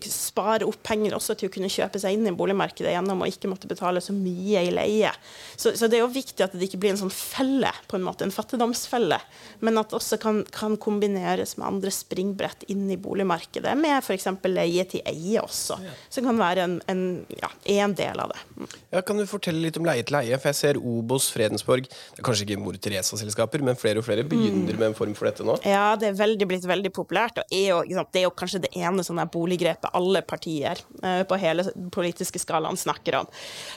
[0.06, 3.50] spare opp penger også til å kunne kjøpe seg inn i boligmarkedet gjennom å ikke
[3.52, 5.12] måtte betale så mye i leie.
[5.56, 8.06] Så, så det er jo viktig at det ikke blir en sånn felle, på en
[8.06, 9.20] måte, en fattigdomsfelle,
[9.66, 14.28] men at det også kan, kan kombineres med andre springbrett inn i boligmarkedet, med f.eks.
[14.52, 17.06] leie til eie også, som kan være en, en,
[17.40, 18.42] ja, en del av det.
[18.56, 18.70] Mm.
[18.98, 20.40] Ja, kan du fortelle litt om leie til leie?
[20.42, 24.26] For jeg ser Obos, Fredensborg Det er kanskje ikke Mor Teresa-selskaper, men flere og flere
[24.28, 25.58] begynner med en form for dette nå.
[25.68, 28.74] Ja, det er veldig, blitt veldig populært, og er jo, det er jo kanskje det
[28.76, 33.30] ene sånne boliggrepet alle partier eh, på hele politiske skalaen snakker om.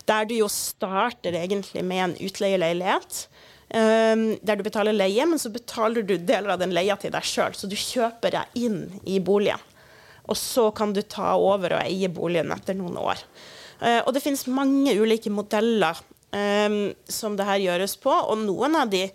[0.08, 3.28] Der du jo starter egentlig med en utleieleilighet.
[3.68, 7.24] eh, der du betaler leie, men så betaler du deler av den leia til deg
[7.24, 7.54] sjøl.
[7.54, 9.60] Så du kjøper deg inn i boligen.
[10.28, 13.20] Og så kan du ta over og eie boligen etter noen år.
[13.80, 15.98] Eh, og det finnes mange ulike modeller
[16.32, 19.06] um, som det her gjøres på, og noen av de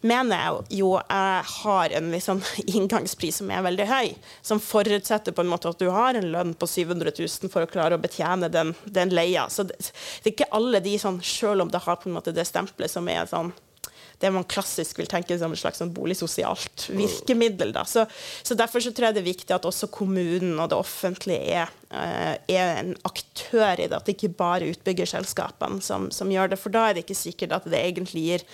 [0.00, 2.42] mener jeg jo jeg har en liksom
[2.76, 6.54] inngangspris som er veldig høy, som forutsetter på en måte at du har en lønn
[6.58, 9.48] på 700 000 for å klare å betjene den, den leia.
[9.52, 12.34] Så det, det er ikke alle de sånn, selv om det har på en måte
[12.36, 13.52] det stempelet som er sånn
[14.20, 17.72] det man klassisk vil tenke som et slags sånn boligsosialt virkemiddel.
[17.72, 17.86] Da.
[17.88, 18.04] Så,
[18.44, 21.72] så Derfor så tror jeg det er viktig at også kommunen og det offentlige er,
[21.90, 23.96] er en aktør i det.
[23.96, 26.60] At det ikke bare er utbyggerselskapene som, som gjør det.
[26.62, 28.44] For da er det ikke sikkert at det egentlig gir,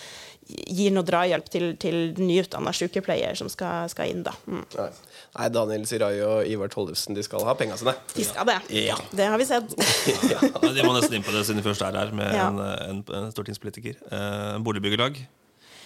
[0.79, 4.23] gir noe drahjelp til, til nyutdanna sykepleier som skal, skal inn.
[4.27, 4.33] da.
[4.49, 4.63] Mm.
[4.79, 4.89] Nei.
[5.37, 7.93] Nei, Daniel Sirai og Ivar Tollefsen de skal ha penga sine.
[8.17, 8.59] De skal det.
[8.87, 8.97] Ja.
[9.13, 9.75] Det har vi sett.
[10.33, 10.41] Ja,
[10.73, 12.49] de må nesten inn på det siden de først er her med Ja.
[12.49, 13.99] en, en, en stortingspolitiker.
[14.09, 15.19] Eh, boligbyggelag.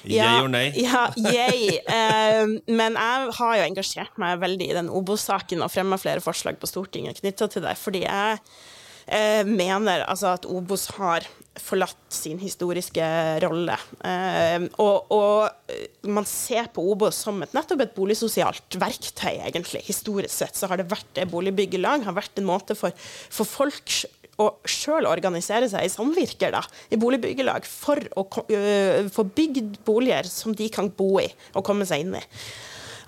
[0.09, 0.73] Ja, Yay or nay?
[0.81, 1.79] Ja, yay.
[1.85, 6.61] Uh, men jeg har jo engasjert meg veldig i den Obos-saken og fremma flere forslag
[6.61, 11.27] på Stortinget knytta til det, fordi jeg uh, mener altså at Obos har
[11.61, 13.05] forlatt sin historiske
[13.45, 13.77] rolle.
[14.01, 19.85] Uh, og, og man ser på Obos som et, nettopp et boligsosialt verktøy, egentlig.
[19.91, 22.97] Historisk sett så har det vært det boligbyggelag, har vært en måte for,
[23.29, 24.01] for folk
[24.41, 30.29] å sjøl organisere seg i samvirker da, i boligbyggelag for å øh, få bygd boliger
[30.31, 32.25] som de kan bo i og komme seg inn i.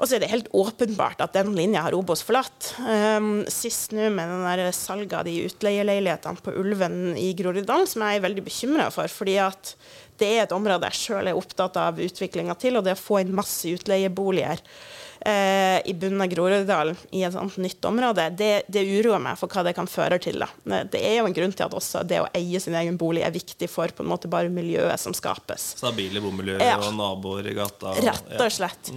[0.03, 2.73] Og så er det helt åpenbart at den linja har Obos forlatt.
[2.83, 8.19] Um, sist nå med den salget av de utleieleilighetene på Ulven i Groruddalen, som jeg
[8.19, 9.07] er veldig bekymra for.
[9.07, 9.77] fordi at
[10.19, 13.21] det er et område jeg sjøl er opptatt av utviklinga til, og det å få
[13.23, 14.59] inn masse utleieboliger
[15.27, 19.49] eh, i bunnen av Groruddalen i et sånt nytt område, det, det uroer meg for
[19.53, 20.39] hva det kan føre til.
[20.43, 20.49] Da.
[20.91, 23.35] Det er jo en grunn til at også det å eie sin egen bolig er
[23.35, 25.73] viktig for på en måte bare miljøet som skapes.
[25.79, 26.77] Stabile bomiljøer Ja.
[26.79, 27.95] og naboer i gata.
[27.95, 28.93] og- Rett og slett.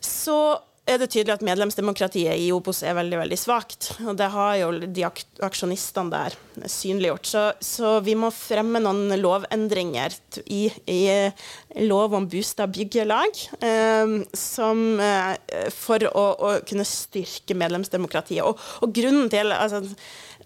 [0.00, 0.38] Så
[0.86, 3.88] er det tydelig at medlemsdemokratiet i Obos er veldig veldig svakt.
[4.06, 6.36] Og det har jo de ak aksjonistene der
[6.70, 7.26] synliggjort.
[7.26, 10.14] Så, så vi må fremme noen lovendringer
[10.46, 11.48] i, i eh,
[11.82, 15.34] lov om bostad byggelag eh, som, eh,
[15.74, 18.46] for å, å kunne styrke medlemsdemokratiet.
[18.46, 19.82] Og, og grunnen til altså,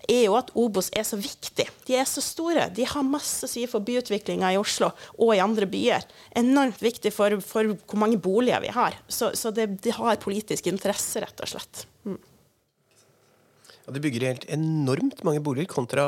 [0.09, 1.67] er jo at Obos er så viktig.
[1.87, 2.69] De er så store.
[2.75, 6.07] De har masse å si for byutviklinga i Oslo og i andre byer.
[6.41, 8.99] Enormt viktig for, for hvor mange boliger vi har.
[9.09, 11.85] Så, så det, de har politisk interesse, rett og slett.
[13.87, 16.07] Ja, de bygger helt enormt mange boliger kontra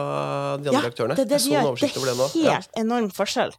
[0.63, 1.19] de andre aktørene.
[1.19, 1.75] det, det, de gjør.
[1.81, 2.57] det er det Ja.
[2.61, 3.55] helt enorm forskjell.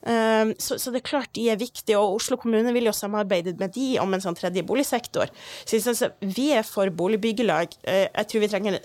[0.00, 3.52] Um, så, så det er klart de er viktige, og Oslo kommune vil jo samarbeide
[3.60, 5.28] med de om en sånn tredje boligsektor.
[5.68, 7.76] Så at vi er for boligbyggelag.
[7.84, 8.78] Uh, jeg tror vi trenger,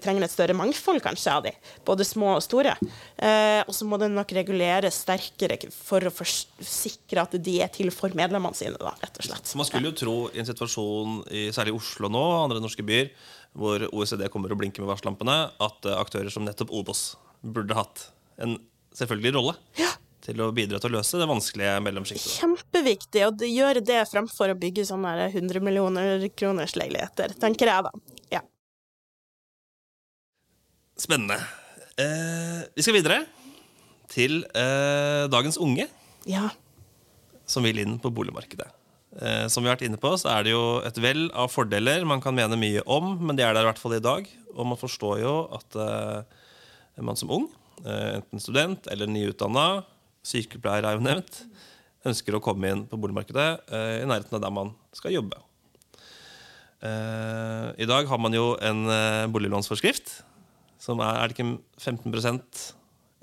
[0.00, 1.52] trenger et større mangfold kanskje av de,
[1.86, 2.74] både små og store.
[3.16, 7.92] Eh, og så må det nok reguleres sterkere for å sikre at de er til
[7.94, 9.54] for medlemmene sine, da, rett og slett.
[9.58, 13.12] Man skulle jo tro i en situasjon i særlig Oslo nå andre norske byer
[13.58, 18.08] hvor OECD kommer og blinker med varsellampene, at eh, aktører som nettopp Obos burde hatt
[18.40, 18.56] en
[18.96, 19.56] selvfølgelig rolle
[20.22, 22.36] til å bidra til å løse det vanskelige mellomsjiktet.
[22.38, 27.92] Kjempeviktig å gjøre det fremfor å bygge sånne 100 millioner kroners leiligheter, tenker jeg da.
[28.36, 28.42] Ja.
[31.02, 31.34] Spennende.
[31.98, 33.24] Eh, vi skal videre
[34.12, 35.88] til eh, dagens unge
[36.28, 36.44] ja.
[37.48, 38.68] som vil inn på boligmarkedet.
[39.18, 42.06] Eh, som vi har vært inne på, så er det jo et vell av fordeler
[42.06, 44.30] man kan mene mye om, men de er der i hvert fall i dag.
[44.54, 46.40] Og man forstår jo at eh,
[47.02, 47.50] man som ung,
[47.82, 49.82] eh, enten student eller nyutdanna,
[50.22, 51.44] sykepleier er jo nevnt,
[52.06, 55.42] ønsker å komme inn på boligmarkedet eh, i nærheten av der man skal jobbe.
[56.82, 58.86] Eh, I dag har man jo en
[59.34, 60.20] boliglånsforskrift
[60.82, 62.64] som er, er det ikke 15%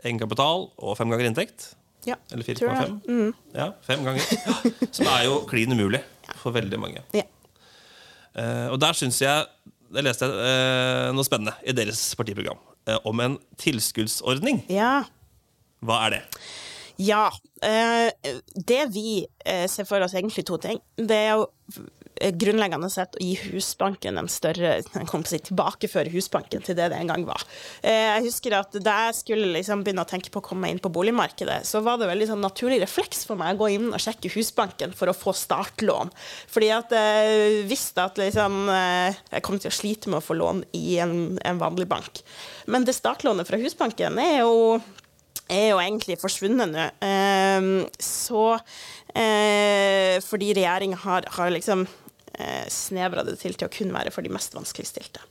[0.07, 1.73] egenkapital og fem ganger inntekt?
[2.07, 2.15] ja.
[2.31, 3.33] Eller tror jeg.
[3.55, 4.23] Ja, fem ganger.
[4.95, 6.01] Som er jo klin umulig
[6.39, 7.03] for veldig mange.
[7.15, 7.25] Ja.
[8.29, 9.45] Uh, og der syns jeg
[9.89, 14.65] Jeg leste uh, noe spennende i deres partiprogram uh, om en tilskuddsordning.
[14.69, 15.03] ja.
[15.79, 16.23] Hva er det?
[16.99, 17.29] Ja.
[18.67, 19.21] det vi
[19.71, 20.81] ser for oss egentlig to ting.
[20.99, 21.45] Det er jo
[22.19, 26.77] grunnleggende sett å gi Husbanken en større jeg kom på å si, tilbakeføre Husbanken til
[26.77, 27.43] det det en gang var.
[27.81, 30.81] Eh, jeg husker at Da jeg skulle liksom begynne å tenke på å komme inn
[30.81, 34.03] på boligmarkedet, så var det veldig sånn naturlig refleks for meg å gå inn og
[34.03, 36.13] sjekke Husbanken for å få startlån.
[36.51, 40.37] Fordi at jeg visste at liksom, eh, jeg kom til å slite med å få
[40.39, 42.23] lån i en, en vanlig bank.
[42.67, 44.79] Men det startlånet fra Husbanken er jo
[45.49, 46.83] er jo egentlig forsvunnet nå.
[47.97, 48.43] Så
[49.17, 52.08] eh, fordi regjeringa har, har liksom eh,
[52.71, 55.21] snevra det til til å kun være for de mest vanskeligstilte.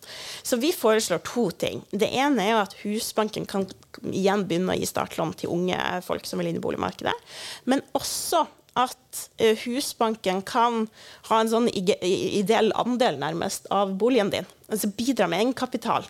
[0.43, 1.83] Så vi foreslår to ting.
[1.91, 3.67] Det ene er jo at Husbanken kan
[4.13, 7.15] igjen begynne å gi startlån til unge folk som vil inn i boligmarkedet.
[7.71, 8.45] Men også
[8.79, 10.87] at eh, Husbanken kan
[11.31, 14.49] ha en sånn ideell andel nærmest av boligen din.
[14.69, 16.05] Altså bidra med egenkapital.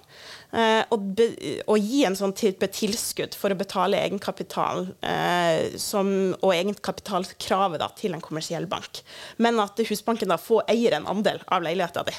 [0.51, 1.21] Eh, og,
[1.69, 6.09] og gi en sånn type tilskudd for å betale egenkapital eh, som,
[6.41, 9.03] og egenkapitalkravet da, til en kommersiell bank.
[9.39, 12.17] Men at Husbanken da får eier en andel av leiligheta di.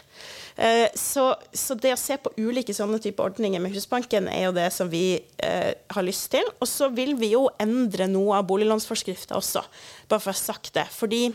[1.00, 1.24] Så,
[1.56, 4.90] så det å se på ulike sånne type ordninger med Husbanken er jo det som
[4.92, 6.46] vi eh, har lyst til.
[6.60, 9.64] Og så vil vi jo endre noe av boliglånsforskrifta også,
[10.10, 10.90] bare for å ha sagt det.
[10.96, 11.28] Fordi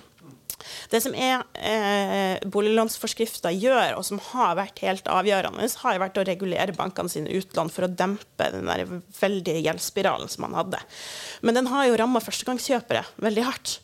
[0.88, 6.24] Det som er eh, boliglånsforskrifta gjør, og som har vært helt avgjørende, har vært å
[6.24, 8.86] regulere bankene sine utlån for å dempe den der
[9.18, 10.80] veldige gjeldsspiralen som man hadde.
[11.44, 13.78] Men den har jo ramma førstegangskjøpere veldig hardt.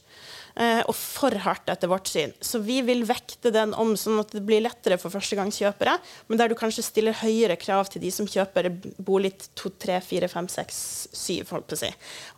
[0.61, 2.35] Eh, og for hardt, etter vårt syn.
[2.45, 5.95] Så vi vil vekte den om sånn at det blir lettere for førstegangskjøpere,
[6.29, 8.69] men der du kanskje stiller høyere krav til de som kjøper
[9.01, 10.81] bolig 2, 3, 4, 5, 6,
[11.17, 11.89] 7, holdt på å si,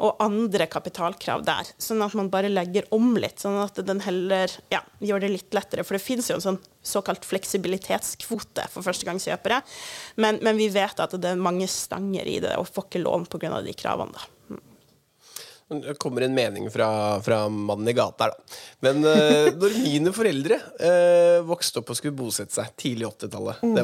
[0.07, 1.73] og andre kapitalkrav der.
[1.83, 5.59] Sånn at man bare legger om litt, sånn at den heller ja, gjør det litt
[5.59, 5.83] lettere.
[5.89, 9.59] For det finnes jo en sånn såkalt fleksibilitetskvote for førstegangskjøpere,
[10.23, 13.27] men, men vi vet at det er mange stanger i det, og får ikke lån
[13.35, 13.59] pga.
[13.67, 14.15] de kravene.
[14.15, 14.31] da.
[15.71, 16.89] Det kommer en mening fra,
[17.25, 18.61] fra mannen i gata her, da.
[18.85, 23.77] Men uh, når mine foreldre uh, vokste opp og skulle bosette seg tidlig 80-tallet mm.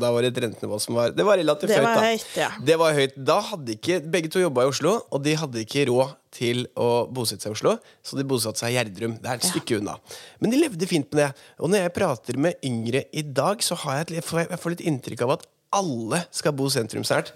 [0.00, 2.06] Da var det et rentenivå som var Det var relativt det høyt, var da.
[2.10, 2.50] Høyt, ja.
[2.70, 3.18] Det var høyt.
[3.32, 7.06] Da hadde ikke Begge to jobba i Oslo, og de hadde ikke råd til å
[7.12, 9.16] bosette seg i Oslo, så de bosatte seg i Gjerdrum.
[9.22, 9.80] Det er et stykke ja.
[9.80, 9.94] unna.
[10.42, 11.28] Men de levde fint med det.
[11.62, 14.84] Og når jeg prater med yngre i dag, så har jeg, et, jeg får litt
[14.90, 17.32] inntrykk av at alle skal bo sentrumsnært.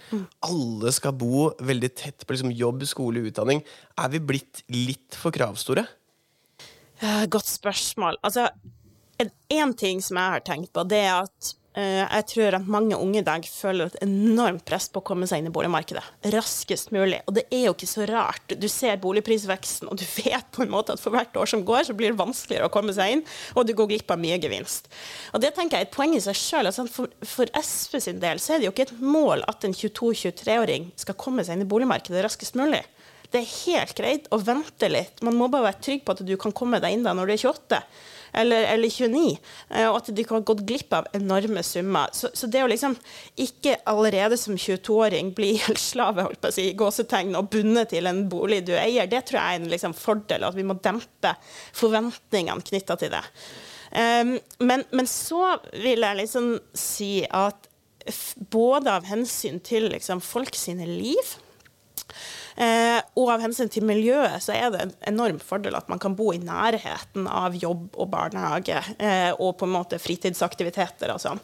[0.46, 3.62] Alle skal bo veldig tett på liksom jobb, skole, utdanning.
[3.98, 5.86] Er vi blitt litt for kravstore?
[7.32, 8.20] Godt spørsmål.
[8.26, 8.48] Altså,
[9.20, 12.96] en ting som jeg har tenkt på, det er at Eh, jeg tror at mange
[12.98, 16.02] unge i dag føler et enormt press på å komme seg inn i boligmarkedet
[16.34, 17.20] raskest mulig.
[17.30, 18.56] Og det er jo ikke så rart.
[18.58, 21.84] Du ser boligprisveksten, og du vet på en måte at for hvert år som går,
[21.86, 24.90] så blir det vanskeligere å komme seg inn, og du går glipp av mye gevinst.
[25.34, 26.70] Og det tenker jeg er et poeng i seg sjøl.
[26.70, 29.76] Altså for, for, SV sin del så er det jo ikke et mål at en
[29.76, 32.82] 22-23-åring skal komme seg inn i boligmarkedet raskest mulig.
[33.30, 35.20] Det er helt greit å vente litt.
[35.22, 37.36] Man må bare være trygg på at du kan komme deg inn da når du
[37.36, 37.84] er 28
[38.32, 39.38] eller, eller 29,
[39.70, 42.12] eh, og at de har gått glipp av enorme summer.
[42.16, 42.96] Så, så det å liksom
[43.40, 48.26] ikke allerede som 22-åring bli gjeldsslave holdt på å si, gåsetegn, og bundet til en
[48.30, 51.34] bolig du eier, det tror jeg er en liksom fordel, at vi må dempe
[51.76, 53.24] forventningene knytta til det.
[53.90, 57.66] Um, men, men, så vil jeg liksom si at
[58.54, 61.34] både av hensyn til liksom folk sine liv
[62.60, 66.30] og av hensyn til miljøet så er det en enorm fordel at man kan bo
[66.34, 71.40] i nærheten av jobb og barnehage eh, og på en måte fritidsaktiviteter og sånn.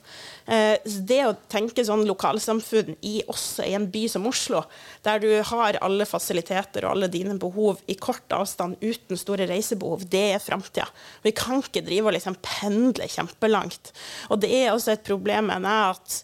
[0.46, 0.76] Eh,
[1.08, 4.62] det å tenke sånn lokalsamfunn i også i en by som Oslo,
[5.06, 10.06] der du har alle fasiliteter og alle dine behov i kort avstand uten store reisebehov,
[10.12, 10.88] det er framtida.
[11.24, 13.92] Vi kan ikke drive og liksom pendle kjempelangt.
[14.30, 16.22] Og det er også et problem, mener jeg, at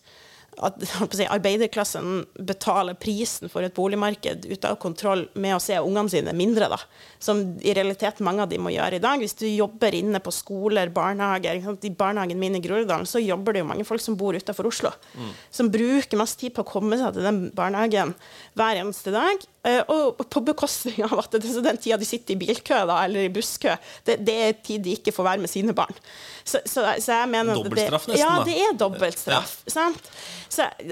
[0.66, 0.78] at
[1.16, 6.34] si, arbeiderklassen betaler prisen for et boligmarked ute av kontroll med å se ungene sine
[6.36, 6.78] mindre, da.
[7.22, 9.20] Som i realiteten mange av de må gjøre i dag.
[9.22, 13.62] Hvis du jobber inne på skoler, barnehager I barnehagen min i Groruddalen så jobber det
[13.62, 14.92] jo mange folk som bor utenfor Oslo.
[15.14, 15.32] Mm.
[15.50, 18.14] Som bruker masse tid på å komme seg til den barnehagen
[18.58, 19.48] hver eneste dag.
[19.62, 23.28] Eh, og på bekostning av at det, den tida de sitter i bilkø da, eller
[23.28, 23.76] i busskø,
[24.08, 25.94] det, det, er tid de ikke får være med sine barn.
[26.42, 28.24] Så, så, så jeg mener Dobbeltstraff, nesten.
[28.24, 29.52] Ja, det er dobbeltstraff.
[29.70, 29.86] Ja.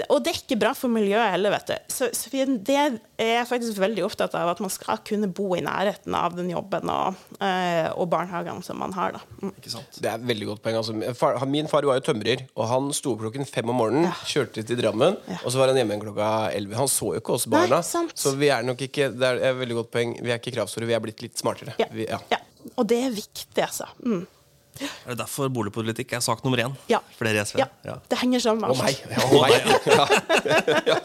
[0.07, 1.91] og det er ikke bra for miljøet heller, vet du.
[1.91, 5.65] Så, så det er jeg faktisk veldig opptatt av at man skal kunne bo i
[5.65, 9.19] nærheten av den jobben og, øh, og barnehagene som man har.
[9.19, 9.21] Da.
[9.43, 9.51] Mm.
[9.59, 10.79] Det er et veldig godt poeng.
[10.79, 14.15] Altså, min far var jo tømrer, og han sto opp klokken fem om morgenen, ja.
[14.31, 15.43] kjørte til Drammen, ja.
[15.43, 16.79] og så var han hjemme klokka elleve.
[16.79, 17.81] Han så jo ikke oss barna.
[17.81, 20.13] Nei, så vi er nok ikke Det er et veldig godt poeng.
[20.19, 21.75] Vi er ikke kravstore, vi er blitt litt smartere.
[21.81, 21.89] Ja.
[21.93, 22.07] Vi,
[22.77, 23.89] og det er viktig, altså.
[24.05, 24.23] Mm.
[24.81, 27.01] Er det derfor boligpolitikk er sak nummer én ja.
[27.03, 27.59] i SV?
[27.59, 27.67] Ja.
[27.85, 27.97] ja.
[28.09, 28.71] Det henger sammen.
[28.71, 29.01] Å meg.
[29.11, 29.49] Ja, nei.
[29.51, 30.85] meg.
[30.89, 30.97] ja.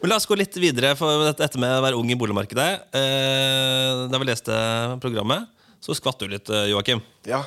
[0.00, 2.70] Men La oss gå litt videre for dette med å være ung i boligmarkedet.
[2.96, 4.56] Eh, da vi leste
[5.02, 5.46] programmet,
[5.84, 7.02] så skvatt du litt, eh, Joakim.
[7.28, 7.44] Ja.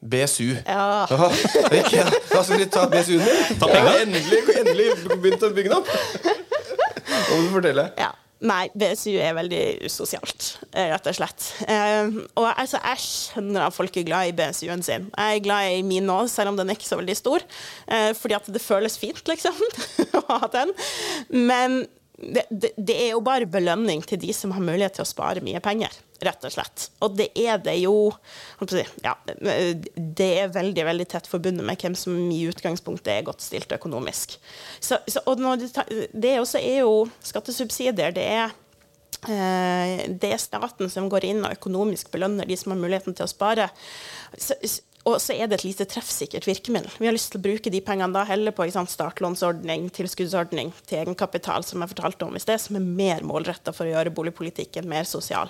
[0.00, 0.54] BSU.
[0.64, 1.06] Ja.
[1.76, 3.58] Ikke, da skal vi ta BSU-en din.
[3.60, 4.04] Ta penger.
[4.06, 6.46] Endelig, endelig begynt å bygge den opp.
[7.20, 7.86] Nå må du fortelle.
[8.00, 8.10] Ja.
[8.40, 11.44] Nei, BSU er veldig usosialt, eh, rett og slett.
[11.68, 15.10] Uh, og altså, jeg skjønner at folk er glad i BSU-en sin.
[15.12, 17.44] Jeg er glad i min nå, selv om den er ikke så veldig stor.
[17.84, 19.60] Uh, fordi at det føles fint, liksom,
[20.22, 20.72] å ha den.
[21.36, 21.82] Men
[22.16, 25.44] det, det, det, er jo bare belønning til de som har mulighet til å spare
[25.44, 25.92] mye penger,
[26.24, 26.86] rett og slett.
[27.04, 28.10] Og det er det jo
[28.60, 29.14] ja,
[29.96, 34.36] Det er veldig veldig tett forbundet med hvem som i utgangspunktet er godt stilt økonomisk.
[34.80, 35.70] Så, så, og det,
[36.12, 38.14] det også er jo skattesubsidier.
[38.16, 38.52] Det er
[39.30, 43.26] eh, det er staten som går inn og økonomisk belønner de som har muligheten til
[43.26, 43.70] å spare.
[44.36, 44.58] Så,
[45.08, 46.92] og så er det et lite treffsikkert virkemiddel.
[47.00, 51.00] Vi har lyst til å bruke de pengene da heller på sant, startlånsordning, tilskuddsordning til
[51.00, 54.88] egenkapital, som jeg fortalte om i sted, som er mer målretta for å gjøre boligpolitikken
[54.90, 55.48] mer sosial.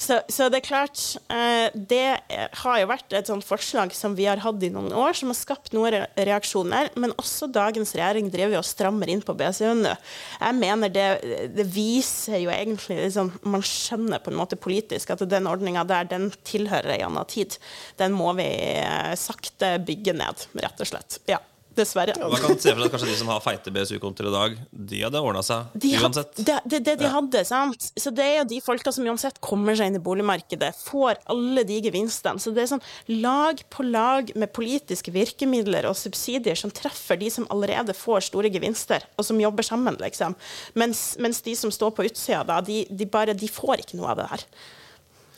[0.00, 2.16] Så, så det er klart, eh, det
[2.62, 5.38] har jo vært et sånt forslag som vi har hatt i noen år, som har
[5.38, 9.94] skapt noen reaksjoner, men også dagens regjering driver jo og strammer inn på BSU-en nå.
[10.38, 11.06] Jeg mener det,
[11.52, 16.08] det viser jo egentlig liksom, Man skjønner på en måte politisk at den ordninga der,
[16.08, 17.58] den tilhører ei anna tid.
[18.00, 18.48] Den må vi
[19.18, 21.18] sakte bygge ned, rett og slett.
[21.28, 21.38] Ja,
[21.78, 22.10] dessverre.
[22.18, 24.54] Man kan se for seg at kanskje de som har feite BSU-kontoer i dag,
[24.90, 26.32] de hadde ordna seg De had- uansett.
[26.42, 27.92] det, det, det de hadde, sant.
[27.94, 31.62] Så det er jo de folka som uansett kommer seg inn i boligmarkedet, får alle
[31.68, 32.42] de gevinstene.
[32.42, 32.82] Så det er sånn
[33.22, 38.50] lag på lag med politiske virkemidler og subsidier som treffer de som allerede får store
[38.50, 40.34] gevinster, og som jobber sammen, liksom.
[40.74, 44.10] Mens, mens de som står på utsida, da, de, de bare De får ikke noe
[44.16, 44.44] av det her.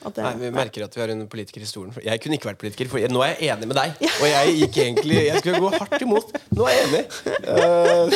[0.01, 1.93] Det- Nei, vi merker at vi har en politiker i stolen.
[2.03, 3.91] Jeg kunne ikke vært politiker, for nå er jeg enig med deg.
[4.21, 6.33] Og jeg gikk egentlig Jeg skulle gå hardt imot.
[6.57, 7.05] Nå er jeg enig.
[7.51, 8.09] Uh,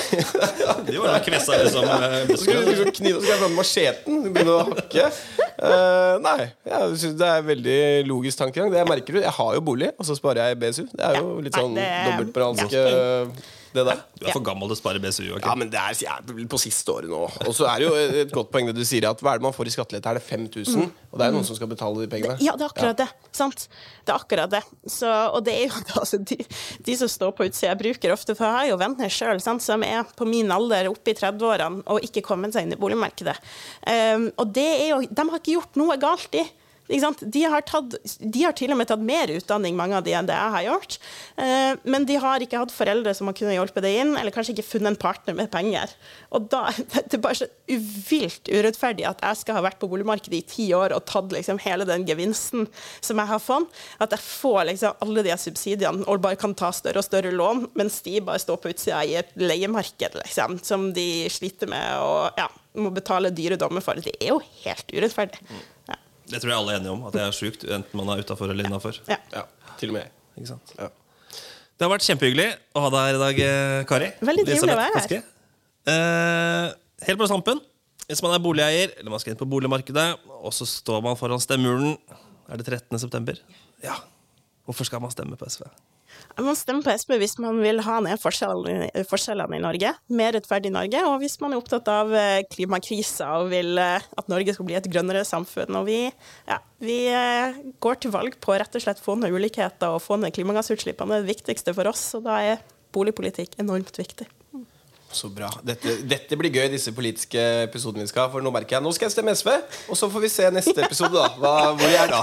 [0.86, 4.28] De var da kvessa liksom eh, Så skulle du knive, skal jeg fram macheten og
[4.36, 5.06] begynne å hakke.
[5.58, 7.78] Uh, nei, Ja, det er veldig
[8.08, 8.70] logisk tankegang.
[8.72, 10.84] Det jeg merker du, Jeg har jo bolig, og så sparer jeg BSU.
[10.92, 13.28] Det er jo litt sånn dobbeltmoralsk, ja.
[13.74, 14.02] Det der.
[14.14, 15.24] Du er for gammel til å spare BSU.
[15.36, 15.48] Okay?
[15.48, 17.24] Ja, men det er er på siste året nå.
[17.48, 19.46] Og så er det jo et godt poeng det du sier, at hva er det
[19.46, 20.12] man får i skattelette?
[20.12, 20.88] Er det 5000?
[21.10, 22.36] Og det er noen som skal betale de pengene.
[22.44, 23.08] Ja, det er akkurat det.
[23.34, 23.66] Sant?
[24.04, 24.62] Det er akkurat det.
[24.90, 26.38] Så, og det er jo altså, de,
[26.86, 30.04] de som står på utsida, bruker ofte For jeg har jo venner sjøl som er
[30.16, 33.36] på min alder, oppe i 30-årene, og ikke kommet seg inn i boligmarkedet.
[33.86, 36.44] Um, og det er jo De har ikke gjort noe galt, de.
[36.94, 40.28] De, har tatt, de har til og med tatt mer utdanning, mange av de, enn
[40.28, 40.98] det jeg har gjort.
[41.40, 44.54] Eh, men de har ikke hatt foreldre som har kunnet hjelpe det inn, eller kanskje
[44.56, 45.92] ikke funnet en partner med penger.
[46.34, 46.66] Og da,
[47.04, 50.68] Det er bare så uvilt urettferdig at jeg skal ha vært på boligmarkedet i ti
[50.76, 52.66] år og tatt liksom hele den gevinsten
[53.04, 53.70] som jeg har fått,
[54.02, 57.66] at jeg får liksom alle de subsidiene og bare kan ta større og større lån,
[57.78, 62.40] mens de bare står på utsida i et leiemarked liksom, som de sliter med og
[62.40, 62.48] ja,
[62.80, 63.98] må betale dyre dommer for.
[64.00, 65.40] Det er jo helt urettferdig.
[65.88, 66.00] Ja.
[66.34, 67.04] Det tror jeg alle er enige om.
[67.08, 68.98] At det er sjukt, enten man er utafor eller innafor.
[69.10, 69.20] Ja.
[69.34, 69.44] Ja,
[69.80, 70.14] til og med jeg.
[70.40, 70.74] Ikke sant?
[70.78, 70.90] Ja.
[71.74, 74.10] Det har vært kjempehyggelig å ha deg her i dag, eh, Kari.
[74.22, 75.30] Veldig trivelig å være her.
[75.94, 76.66] Eh,
[77.08, 77.60] helt på tampen,
[78.08, 81.42] hvis man er boligeier eller man skal inn på boligmarkedet, og så står man foran
[81.42, 81.96] stemmeurnen,
[82.48, 82.98] er det 13.
[83.00, 83.38] september?
[83.82, 83.96] Ja.
[84.64, 85.66] Hvorfor skal man stemme på SV?
[86.40, 90.72] Man stemmer på SP hvis man vil ha ned forskjellene, forskjellene i Norge, mer rettferdig
[90.74, 94.68] Norge, og hvis man er opptatt av eh, klimakrisa og vil eh, at Norge skal
[94.68, 95.78] bli et grønnere samfunn.
[95.78, 95.98] Og vi,
[96.50, 100.18] ja, vi eh, går til valg på rett og slett få ned ulikheter og få
[100.20, 101.14] ned klimagassutslippene.
[101.14, 104.26] Det er det viktigste for oss, og da er boligpolitikk enormt viktig.
[105.14, 105.48] Så bra.
[105.62, 107.38] Dette, dette blir gøy, disse politiske
[107.68, 108.32] episodene vi skal ha.
[108.32, 109.52] For nå merker jeg Nå skal jeg stemme SV,
[109.88, 111.30] og så får vi se neste episode, da.
[111.38, 112.22] Hva, hvor jeg er da.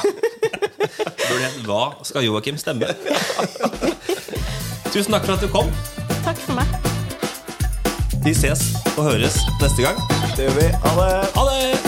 [1.22, 2.92] Burde hett Hva skal Joakim stemme?
[4.92, 5.72] Tusen takk for at du kom.
[6.26, 6.68] Takk for meg.
[8.26, 8.68] Vi ses
[8.98, 10.04] og høres neste gang.
[10.36, 10.68] Det gjør vi.
[10.84, 11.14] Ha det.
[11.38, 11.80] Ha det!